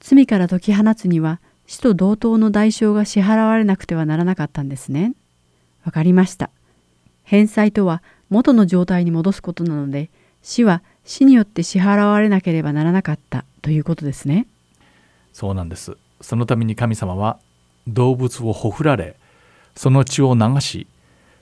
[0.00, 5.14] 罪から解き放つには死と同等の代償が支払われなくてはならなかったんですね。
[5.84, 6.50] わかりました。
[7.24, 10.10] 返済とは元の状態に戻すことなので
[10.42, 14.46] 死は死によって支払われなければならなかったということですね。
[15.32, 17.38] そうなんですそのために神様は
[17.86, 19.16] 動物をほふられ
[19.74, 20.86] その血を流し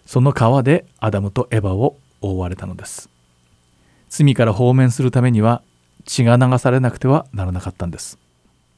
[0.07, 3.09] その皮でアダムとエバを覆われたのです。
[4.09, 5.63] 罪から放免するためには
[6.05, 8.19] 血が流されなくてはならなかったんです。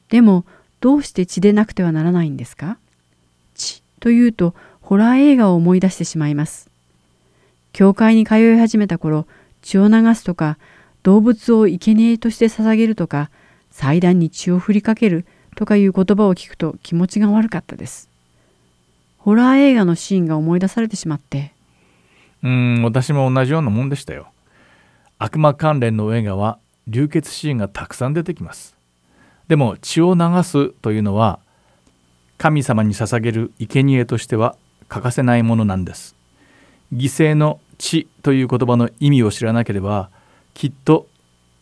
[0.09, 0.45] でも
[0.79, 2.77] どうして血でなくてはならないんですか？
[3.55, 6.69] 血というとホラー映画を思い出してしまいます。
[7.73, 9.27] 教会に通い始めた頃
[9.61, 10.57] 血を流すとか
[11.03, 13.29] 動物を生贄として捧げるとか
[13.69, 15.25] 祭壇に血を振りかける
[15.57, 18.11] とかいう言葉を聞くと気持ちが悪かったです。
[19.17, 21.51] ホラー映画のシーンが思い出されてしまって。
[22.43, 24.27] うーん私も同じようなもんでしたよ。
[25.17, 28.75] 悪魔関連の映画は流血シーンがたくさん出てきます。
[29.47, 31.39] でも血を流すというのは
[32.37, 34.55] 神様に捧げる生贄としては
[34.87, 36.15] 欠かせないものなんです。
[36.93, 40.11] 犠牲の血という言葉の意味を知らなければ
[40.53, 41.07] きっと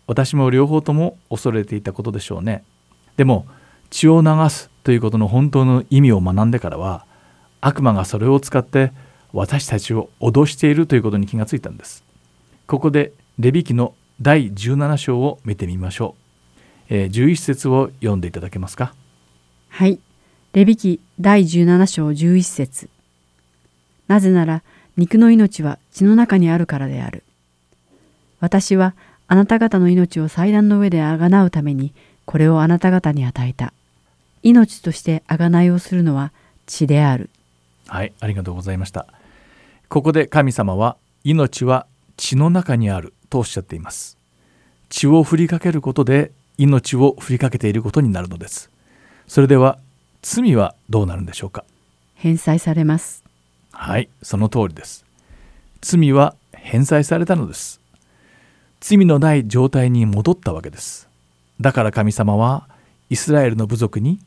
[0.05, 2.65] 私も両方とも恐れていたことでしょうね。
[3.15, 3.45] でも
[3.89, 7.05] 血を流すということの本当の意味を学んでからは
[7.61, 8.91] 悪魔がそれを使って
[9.33, 12.03] 私たちを脅しているということに気がついたんです
[12.67, 16.15] ここでレビ記の第17章を見てみましょ
[16.89, 18.93] う、えー11節を読んでいただけますか
[19.69, 19.99] はい。
[20.53, 22.89] レビ記第17章11節
[24.07, 24.63] なぜなら
[24.95, 27.23] 肉の命は血の中にあるからである。
[28.39, 28.95] 私は
[29.27, 31.93] あなた方の命を祭壇の上であがなうために
[32.25, 33.73] これをあなた方に与えた。
[34.43, 36.31] 命としてあがないをするのは
[36.65, 37.29] 血である。
[37.87, 39.07] はいありがとうございました。
[39.89, 44.17] ここで神様は命は血の中にあるとおっしゃっています。
[44.89, 48.69] 血を振りかけることで命を振りかけていることになるのです。
[49.27, 49.79] それでは
[50.21, 51.63] 罪はどうなるんでしょうか？
[52.15, 53.23] 返済されます。
[53.71, 55.05] はいその通りです。
[55.81, 57.79] 罪は返済されたのです。
[58.79, 61.07] 罪のない状態に戻ったわけです
[61.59, 62.67] だから神様は
[63.09, 64.19] イスラエルの部族に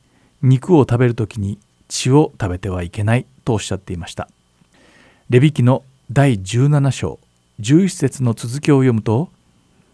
[0.42, 1.58] 肉を食べるときに
[1.88, 4.28] 血を食べてはいけないとおっしゃっていました。
[5.30, 7.18] レビ記の第17章
[7.60, 9.28] 11節の続きを読むと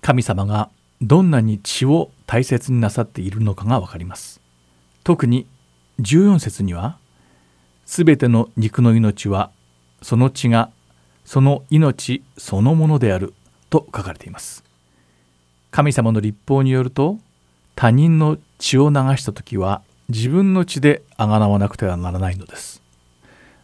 [0.01, 0.71] 神様が
[1.01, 4.41] どんなに血を大切になさっているのかがわかります。
[5.03, 5.47] 特に
[6.01, 6.99] 14節には
[7.87, 9.51] すべての肉の命は
[10.03, 10.71] その血が
[11.25, 13.35] その命そのものである
[13.71, 14.65] と書かれています。
[15.75, 17.19] 神様の立法によると
[17.75, 22.81] 他人の血を流した時は自分の血であがなわなくてはならないのです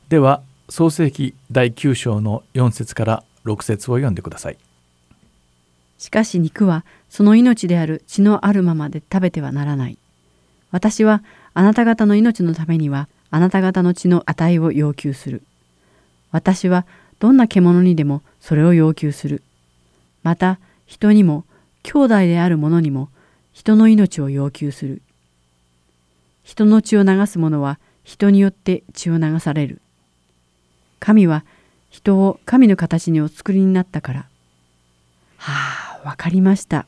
[0.08, 4.58] では創世記第9章の4節から6節を読んでください
[6.00, 9.98] しかし肉はその命である血のあるままで食べてはならない。
[10.70, 15.42] 私はあなた方の命のためにはあなた方の血の値を要求する。
[16.32, 16.86] 私は
[17.18, 19.42] どんな獣にでもそれを要求する。
[20.22, 21.44] また人にも
[21.82, 23.08] 兄弟である者にも
[23.52, 25.02] 人の命を要求する。
[26.44, 29.80] 人の血を流す者は人によって血を流される。
[30.98, 31.44] 神は
[31.90, 34.26] 人を神の形にお作りになったから。
[35.38, 36.86] はあ、わかりました。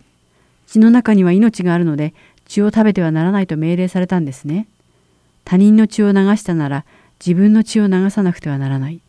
[0.67, 2.15] 血の中には命があるので
[2.47, 4.67] 血を食べてはならないと命令されたんですね。
[5.45, 6.85] 他人の血を流したなら
[7.25, 9.01] 自分の血を流さなくてはならない。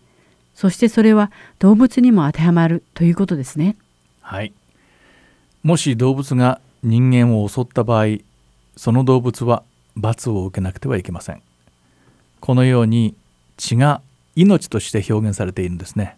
[0.56, 3.76] そしてそれは動物にも当てはまるということですね。
[4.22, 4.54] はい。
[5.64, 8.18] もし動物が人間を襲った場合、
[8.76, 9.64] その動物は
[9.96, 11.42] 罰を受けなくてはいけません。
[12.42, 13.16] このように
[13.56, 14.02] 血が
[14.36, 16.18] 命として表現されているんですね。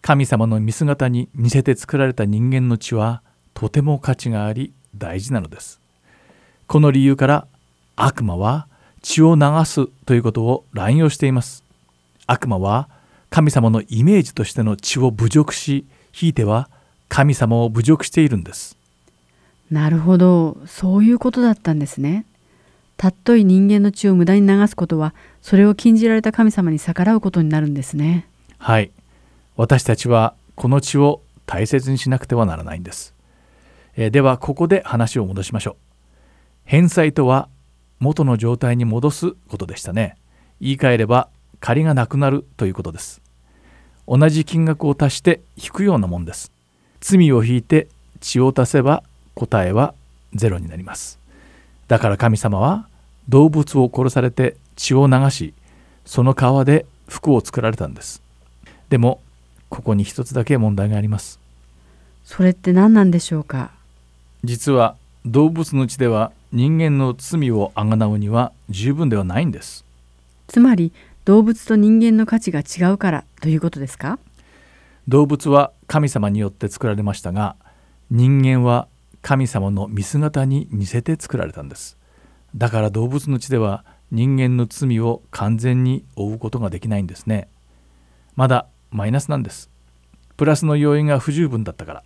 [0.00, 3.20] 神様の見姿に似せて作られた人間の血は
[3.52, 5.78] とても価値があり大事なのです。
[6.66, 7.46] この理由から
[7.96, 8.68] 悪魔は
[9.02, 11.62] 血を流すということを乱用しています。
[12.26, 12.88] 悪魔は
[13.28, 16.70] 神様のイメージとしての血を侮辱し、ひいては
[17.10, 18.78] 神様を侮辱しているんです。
[19.70, 22.24] なるほど、そういうことだったんですね。
[22.96, 28.26] たっとい人間の血を無駄に流すことは、それを禁じられた神様に逆らうことになるんですね。
[28.58, 28.90] はい。
[29.56, 33.12] 私たちはこの血を大切にしなくてはならないんです。
[33.96, 35.76] えーではここで話を戻しましょう。
[36.64, 37.48] 返済とは
[37.98, 40.16] 元の状態に戻すことでしたね。
[40.60, 43.20] 言い換えれば借りがなくなるということです。
[44.06, 46.52] 同じ金額を足して引くようなもんです。
[47.00, 47.88] 罪を引いて
[48.20, 49.02] 血を足せば
[49.34, 49.94] 答えは
[50.34, 51.18] ゼロになります。
[51.88, 52.86] だから神様は
[53.28, 55.54] 動物を殺されて血を流し
[56.04, 58.22] その皮で服を作られたんです。
[58.88, 59.20] でも
[59.68, 61.38] ここに一つだけ問題があります。
[62.24, 63.70] それって何なんでしょうか？
[64.44, 69.84] 実は動物の血では人間の罪をあがなうには十分ではないんです。
[70.48, 70.92] つまり
[71.24, 74.18] 動物と人間の価値が違うからということですか？
[75.08, 77.56] 動物は神様によって作られましたが
[78.10, 78.88] 人間は
[79.22, 81.96] 神様の見姿に似せて作られたんです。
[82.56, 87.48] だから動物の血では人間の罪を完全に負うことができないんですね。
[88.34, 89.70] まだマイナスなんです。
[90.36, 92.02] プラスの要因が不十分だったから。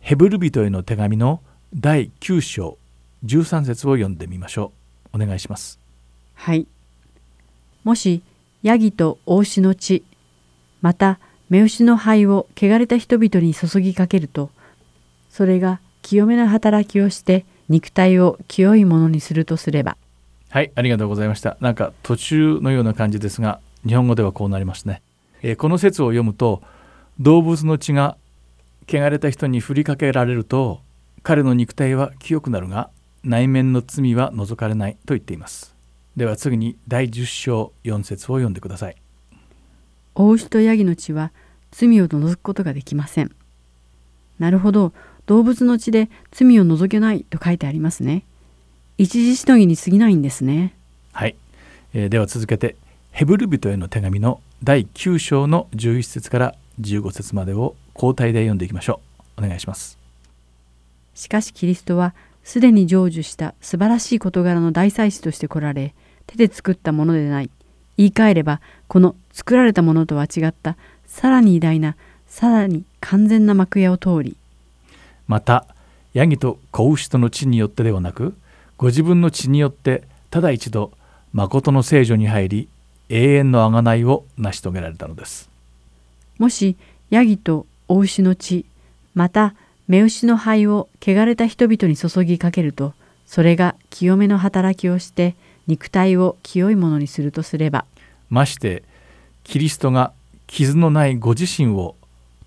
[0.00, 1.40] ヘブル人への手紙の
[1.74, 2.78] 第9章
[3.24, 4.72] 13節を読んでみましょ
[5.12, 5.22] う。
[5.22, 5.78] お願いします。
[6.34, 6.66] はい。
[7.84, 8.22] もし
[8.62, 10.04] ヤギと大牛の血
[10.80, 14.50] また目牛の灰を汚れた人々に注ぎかけると
[15.30, 19.96] それが清めの働きをして肉体を清いものにするとすれば
[20.56, 21.56] はい、ありがとうございました。
[21.60, 25.02] なんか途中のような感じですが、日本語ではこうなりますね。
[25.42, 26.62] えーこの説を読むと、
[27.18, 28.16] 動物の血が
[28.88, 30.80] 汚れた人に振りかけられると、
[31.22, 32.88] 彼の肉体は清くなるが、
[33.22, 35.74] 内面の罪は除かれないと言っています。
[36.16, 38.96] では次に第10章4節を読んでください。
[40.18, 41.30] 大牛とヤギの血は
[41.70, 43.30] 罪を除くことができません。
[44.38, 44.92] なるほど、
[45.26, 48.24] 動物の血で罪を除けないと書いてありますね。
[48.96, 50.74] 一時しのぎに過ぎないんですね。
[51.12, 51.36] はい、
[51.92, 52.76] えーでは続けて、
[53.10, 59.00] ヘブル人への手紙の第9章の11節から15節までを交代で読んでいきましょ
[59.36, 59.44] う。
[59.44, 59.98] お願いします。
[61.14, 65.94] しかしキリストはすでに成就した素晴らしい事柄の大祭司として来られ
[66.26, 67.50] 手で作ったものでない
[67.96, 70.76] 言い換えればこの作られたものとは違った
[71.06, 74.36] さらに偉大なさらに完全な幕屋を通り
[75.26, 75.66] また
[76.14, 78.34] ヤギと子牛との血によってではなく
[78.78, 80.92] ご自分の血によってただ一度
[81.32, 82.68] 誠の聖女に入り
[83.08, 85.48] 永遠の贖いを成し遂げられたのです。
[86.38, 86.76] もし
[87.10, 88.66] ヤギと大牛の血
[89.14, 89.54] また
[89.88, 92.94] 目牛の灰を汚れた人々に注ぎかけると
[93.26, 95.36] それが清めの働きをして
[95.66, 97.84] 肉体を清いものにするとすれば
[98.30, 98.82] まして
[99.44, 100.12] キリストが
[100.46, 101.96] 傷のないご自身を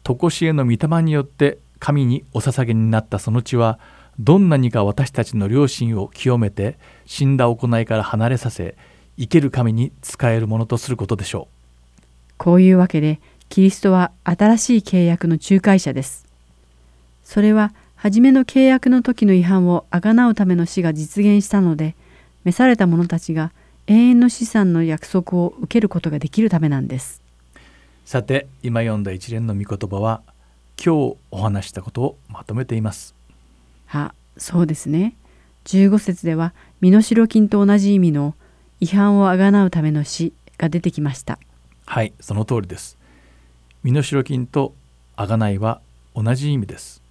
[0.04, 3.80] 常しえの御霊によって神にお捧げになったその血は
[4.20, 8.76] どんなにか私たちの良心を清めて死んだ行いから離れさせ
[9.18, 11.60] 生ける神に仕えるものとすることでしょう
[12.38, 16.26] こういうわけでキリストは新しい契約の仲介者です。
[17.24, 21.96] それは初めの契約の時の違反をあがなうための死が実現したので
[22.44, 23.52] 召された者たちが
[23.88, 27.22] 永遠の資産の約束を受けることができるためなんです。
[28.06, 30.22] さて今読んだ一連の御言葉は
[30.84, 33.14] 今日お話したことをまとめています
[33.92, 35.16] あそうですね。
[35.66, 38.34] 15節では身代金と同じ意味の
[38.80, 41.38] 違反をあがなうための死が出てきました。
[41.86, 42.98] はいその通りです
[43.84, 44.74] 身代金と
[45.18, 45.82] 贖いは
[46.16, 47.02] 同じ意味です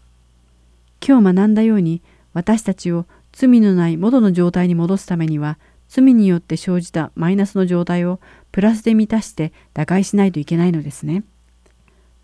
[1.06, 2.00] 今日学んだように
[2.32, 3.04] 私たちを
[3.39, 8.18] 罪のない元の状態に戻すためには罪によって生じたマイナスの状態を
[8.51, 11.22] プラスで満たして打開しないといけないのですね。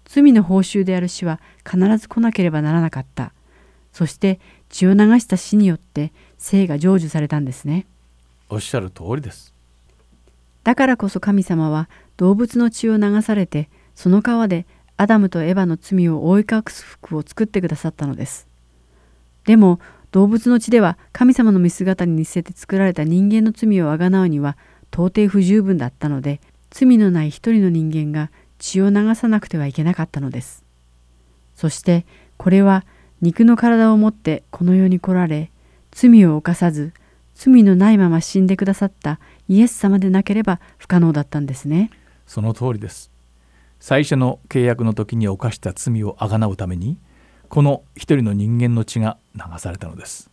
[0.06, 3.32] 罪の報酬である死は必ず来なければならなかった。
[3.92, 4.40] そして
[4.70, 7.86] 血を流した死によって生が成就されたんですね。
[8.48, 9.54] おっしゃる通りです
[10.64, 18.48] だからこそ神様は動物の血を流されてその川でアダムとエヴァの罪を覆い隠す服を作ってくださったのです。
[19.44, 19.78] でも
[20.14, 24.56] 動物の血では神様の見姿に似せて作られた人間の罪をあがなうには
[24.92, 26.40] 到底不十分だったので
[26.70, 30.62] 罪のない一人の人間が血を流さなくてはいけなかったのです。
[31.56, 32.06] そして
[32.36, 32.84] これは
[33.22, 35.50] 肉の体を持ってこの世に来られ
[35.90, 36.92] 罪を犯さず
[37.34, 41.90] 罪のないまま死んでくださったイエス様でなければ不可能だったんですね。
[42.28, 43.10] その通りです
[43.80, 46.98] 最初の契約の時に犯した罪をあがなうために
[47.54, 50.28] この一人の人間の血が流されたのです。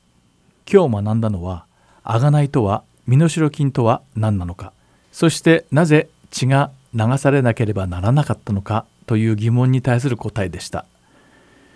[0.68, 1.68] 今日学んだのは
[2.04, 4.74] あがないとは身代金とは何なのか。
[5.12, 10.88] そしてなぜ血が流されなければならなかったのかという疑問に対する答えでした。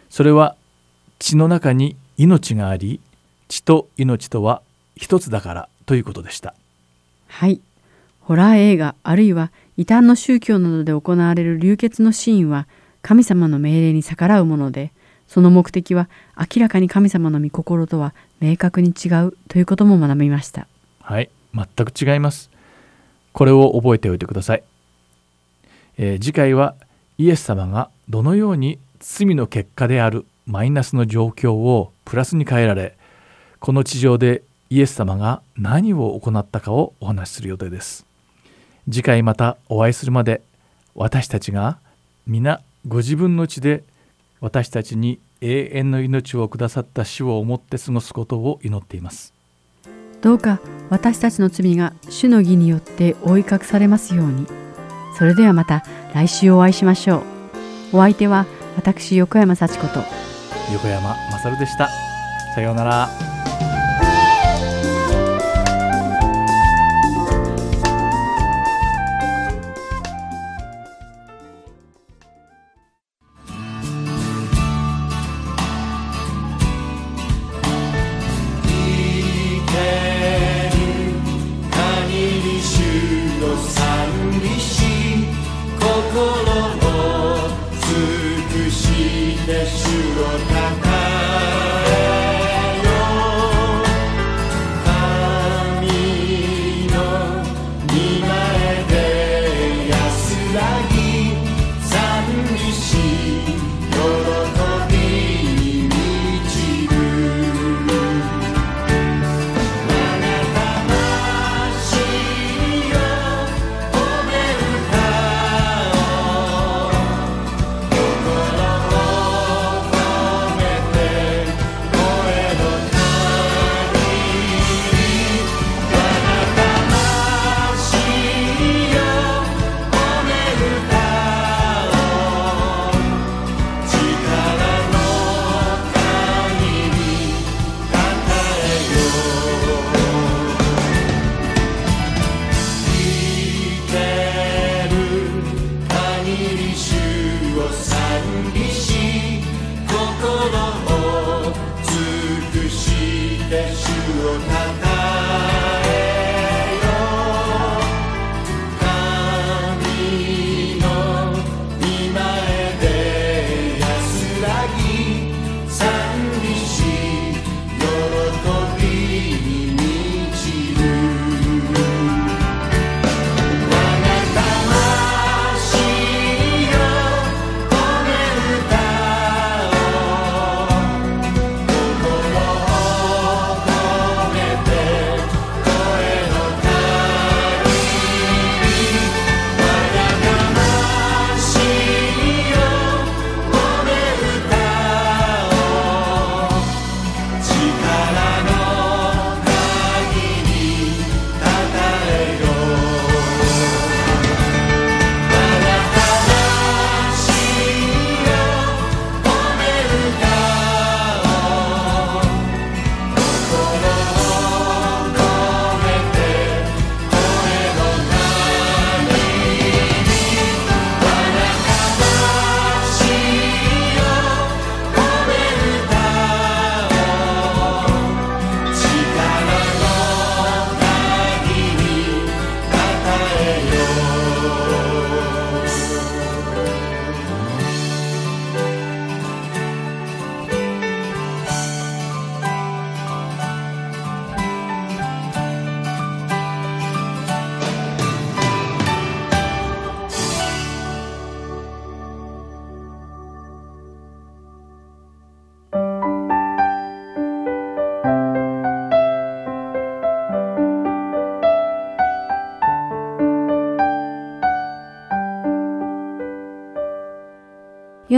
[0.10, 0.56] それは
[1.20, 3.00] 血の中に命があり
[3.48, 4.64] 血と命とは
[4.96, 6.56] 一つだからということでした。
[7.28, 7.62] はい。
[8.20, 12.68] ホラー映画あるいは異端の宗教などで行われる流血のシーンは
[13.04, 14.92] 神様の命令に逆らうもので
[15.28, 20.68] その目的は明らかに神様の御心とは明確に違うということも学びました。
[21.02, 22.50] はい全く違います。
[23.34, 24.64] これを覚えておいてください、
[25.98, 26.76] えー次回は
[27.18, 32.98] イエス様がどのように罪の結果であるマイナスの状況をプラスに変えられ
[33.60, 38.06] この地上でイエス様が何を行ったかをお話しする予定です。
[38.90, 40.42] 次回またお会いするまで
[40.94, 41.78] 私たちが
[42.28, 43.84] 皆ご自分の血で
[44.46, 49.34] 私たちに永遠の命をくださった死を思って過ごすことを祈っています
[50.22, 50.60] どうか
[50.92, 54.48] 私たちの罪が主の義によって覆い隠されますように。
[55.18, 55.84] それではまた
[56.14, 57.18] 来週お会いしましょ
[57.94, 57.98] う。
[57.98, 60.02] お相手は私横山幸子と
[60.74, 61.90] 横山勝でした
[62.54, 63.10] さようなら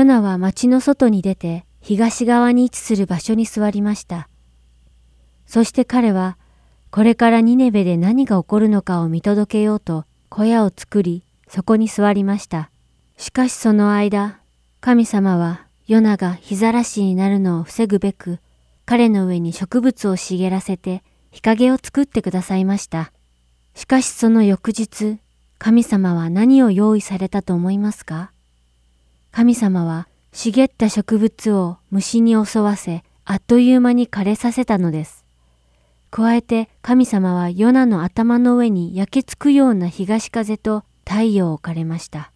[0.07, 4.27] ナは町の外に出て東側に位置する場所に座りました。
[5.45, 6.37] そして彼は、
[6.89, 12.71] これからニネベで何が起こるのかを見届けようと小屋を作り、そこに座りました。
[13.17, 14.39] しかしその間、
[14.81, 18.39] 神様はヨナが日ざらしになるのを防ぐべく、
[18.85, 23.11] 彼の上に植物を茂らせて日陰を作ってくださいました。
[23.75, 25.19] しかしその翌日、
[25.59, 28.31] 神様は何を用意されたと思いますか？
[29.31, 35.25] 神様は茂った植物を虫に襲わせ、あっという間に枯れさせたのです。
[36.09, 42.31] 加えて神様はヨナの頭の上に焼けつくような東風と太陽を置かれました。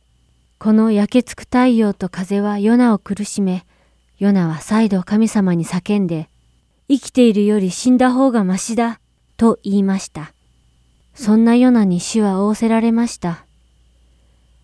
[0.60, 3.66] この焼けつく太陽と風はヨナを苦しめ、
[4.20, 6.30] ヨナは再度神様に叫んで、
[6.88, 9.00] 生きているより死んだ方がましだ、
[9.38, 10.34] と言いました。
[11.16, 13.46] そんなヨナに主は仰せられました。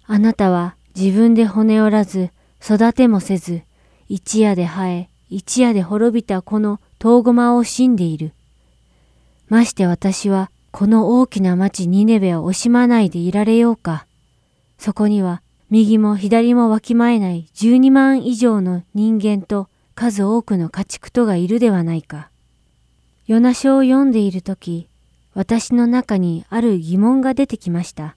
[0.05, 3.61] あなたは自分で骨折らず、育てもせず、
[4.09, 8.33] 一夜で生え、一夜で滅びたこの遠駒を惜しんでいる。
[9.47, 14.07] まして私はこの大きな町ニネベを惜しまないでいられようか。
[14.79, 22.31] そこには右も左もわきまえない12万以上の人間と数多くの家畜とがいるではないか。
[23.27, 24.87] ヨナ書を読んでいるとき、
[25.35, 28.15] 私の中にある疑問が出てきました。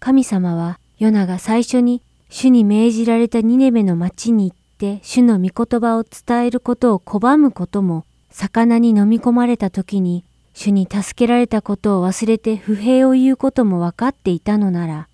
[0.00, 15.08] 神様はヨナが最初に主に命じられたニネベの町に行って主の御言葉を伝えることを拒むことも魚に飲み込まれた時に主に助けられたことを忘れて不平を言うことも分かっていたのなら、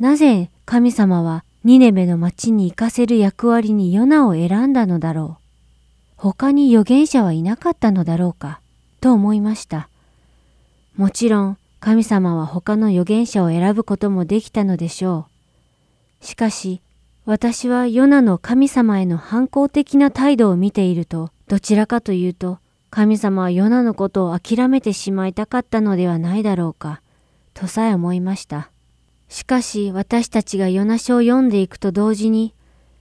[0.00, 5.42] なぜ神様はニネベの町に行かせる役割にヨナを選んだのだろう。
[6.16, 8.60] 他に預言者はいなかったのだろうか、
[9.00, 9.88] と思いました。
[10.96, 15.26] もちろん神様は他の預言者を選ぶこともできたのでしょ
[16.22, 16.24] う。
[16.24, 16.82] しかし、
[17.24, 22.58] 私はヨナの神様への反抗的な態度を見ていると、どちらかというと、
[22.90, 27.00] 神様はヨナのことを諦めてしまいたかったのではないだろうか、
[27.54, 28.70] とさえ思いました。
[29.28, 32.54] しかし私たちがヨナ書を読んでいくと同時に、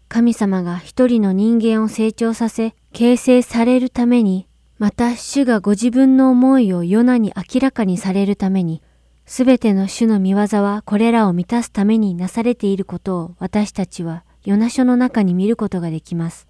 [0.08, 4.48] 神様が一人の人間を成長させ、形成されるために、
[4.80, 8.82] また主がご自分の思いをヨナに明らかにされるために、
[9.26, 16.48] すべての主の見業はこれらを満たすためになされていることを私たちはヨナ書の中に見ることができます。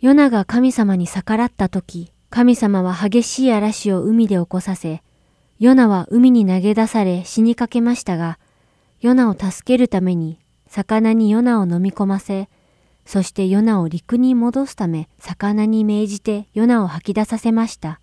[0.00, 5.02] ヨナが神様に逆らった時、神様は激しい嵐を海で起こさせ、
[5.58, 8.38] ヨナは海に投げ出され死にかけましたが、
[9.00, 10.38] ヨナを助けるために
[10.68, 12.48] 魚にヨナを飲み込ませ、
[13.06, 18.00] そしてヨナを陸に戻すため魚に命じてヨナを吐き出させました。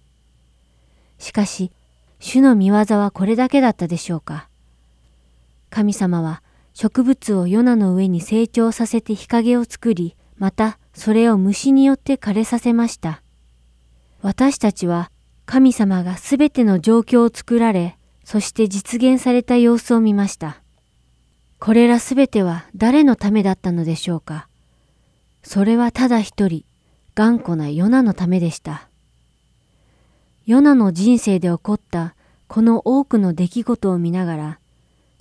[1.19, 1.71] しかし、
[2.19, 4.47] 主の見業はこれだけだったでしょうか。
[5.69, 6.41] 神様は
[6.73, 13.21] 植物をヨナの上に成長させて日陰を作り、またそれを虫によって枯れさせました。
[14.21, 15.11] 私たちは
[15.45, 20.61] 神様がすべての状況を作られ、そして実現された様子を見ました。
[21.59, 24.47] これらすべては誰のためだったのでしょうか。
[25.43, 26.65] それはただ一人、
[27.15, 28.87] 頑固なヨナのためでした。
[30.45, 32.15] ヨナの人生で起こった
[32.47, 34.59] この多くの出来事を見ながら、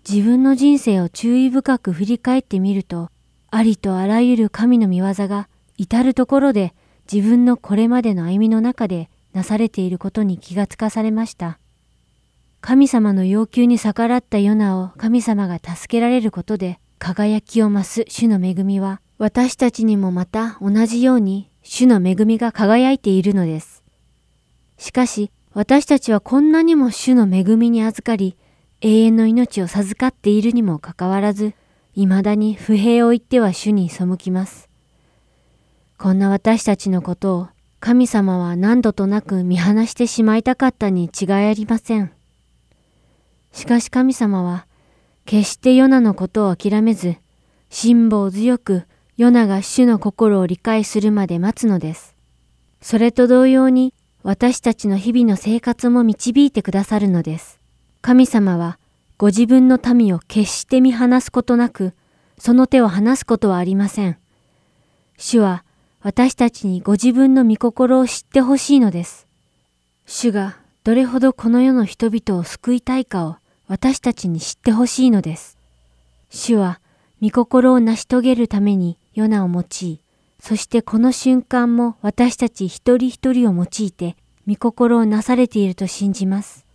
[0.09, 3.11] 自分の人生を注意深く振り返ってみると、
[3.51, 6.73] ありとあらゆる神の見業が至るところで
[7.13, 11.59] 自分のこれまでの歩みの中でなされていることに気がつかされました。
[12.63, 23.83] 神様の要求に逆らったヨナを神様が助けられることで輝きを増す主の恵みは私たちにもまた同じように主の恵みが輝いているのです。
[24.79, 28.37] しかし私たちはこんなにも主の恵みに預かり
[28.81, 31.55] 永遠の命を授かっているにもかかわらず
[31.95, 34.69] 未だに不平を言っては主に背きます。
[35.99, 37.49] こんな私たちのことを
[37.79, 42.13] 神様は何度となく見放してしまいたかったに違いありません。
[43.53, 44.67] しかし神様は
[45.27, 47.17] 決してヨナのことを諦めず、
[47.71, 48.85] 辛抱強く
[49.19, 52.15] ヨナが主の心を理解するまで待つのです。
[52.81, 53.93] それと同様に
[54.23, 57.61] 私たちの日々の生活も導いてくださるのです。
[58.01, 58.79] 神様は
[59.19, 61.93] ご自分の民を決して見放すことなく、
[62.39, 64.17] その手を離すことはありません。
[65.19, 65.63] 主は
[66.01, 69.27] 私たちにご自分の御心を知ってほしいのです。
[70.07, 73.37] 主がどれほどこの世の人々を救いたいかを
[73.69, 75.59] 私たちに知ってほしいのです。
[76.31, 76.81] 主は
[77.21, 80.01] 御心を成し遂げるためにヨナを用い、
[80.41, 84.17] そしてこの瞬間も私たち一人一人を用いて
[84.49, 86.67] 御心をなされていると信じます。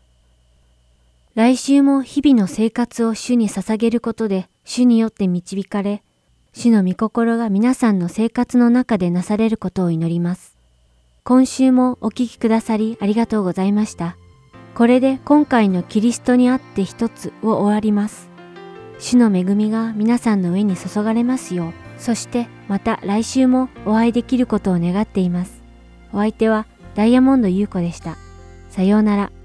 [1.36, 6.02] 来週も日々の生活を主に捧げることで主によって導かれ、
[6.54, 10.56] 主の御心が皆さんの生活の中でなされることを祈ります。
[11.24, 14.18] 今週もお聞きくださりありがとうございました。
[14.74, 18.30] これで今回のキリストにあって一つを終わります。
[19.00, 25.62] 主の恵みが皆さんの上に注がれますよう、そしてまた来週もお会いできることを願っています。
[26.14, 28.18] お相手はダイヤモンド優子でした。
[28.70, 29.37] さようなら。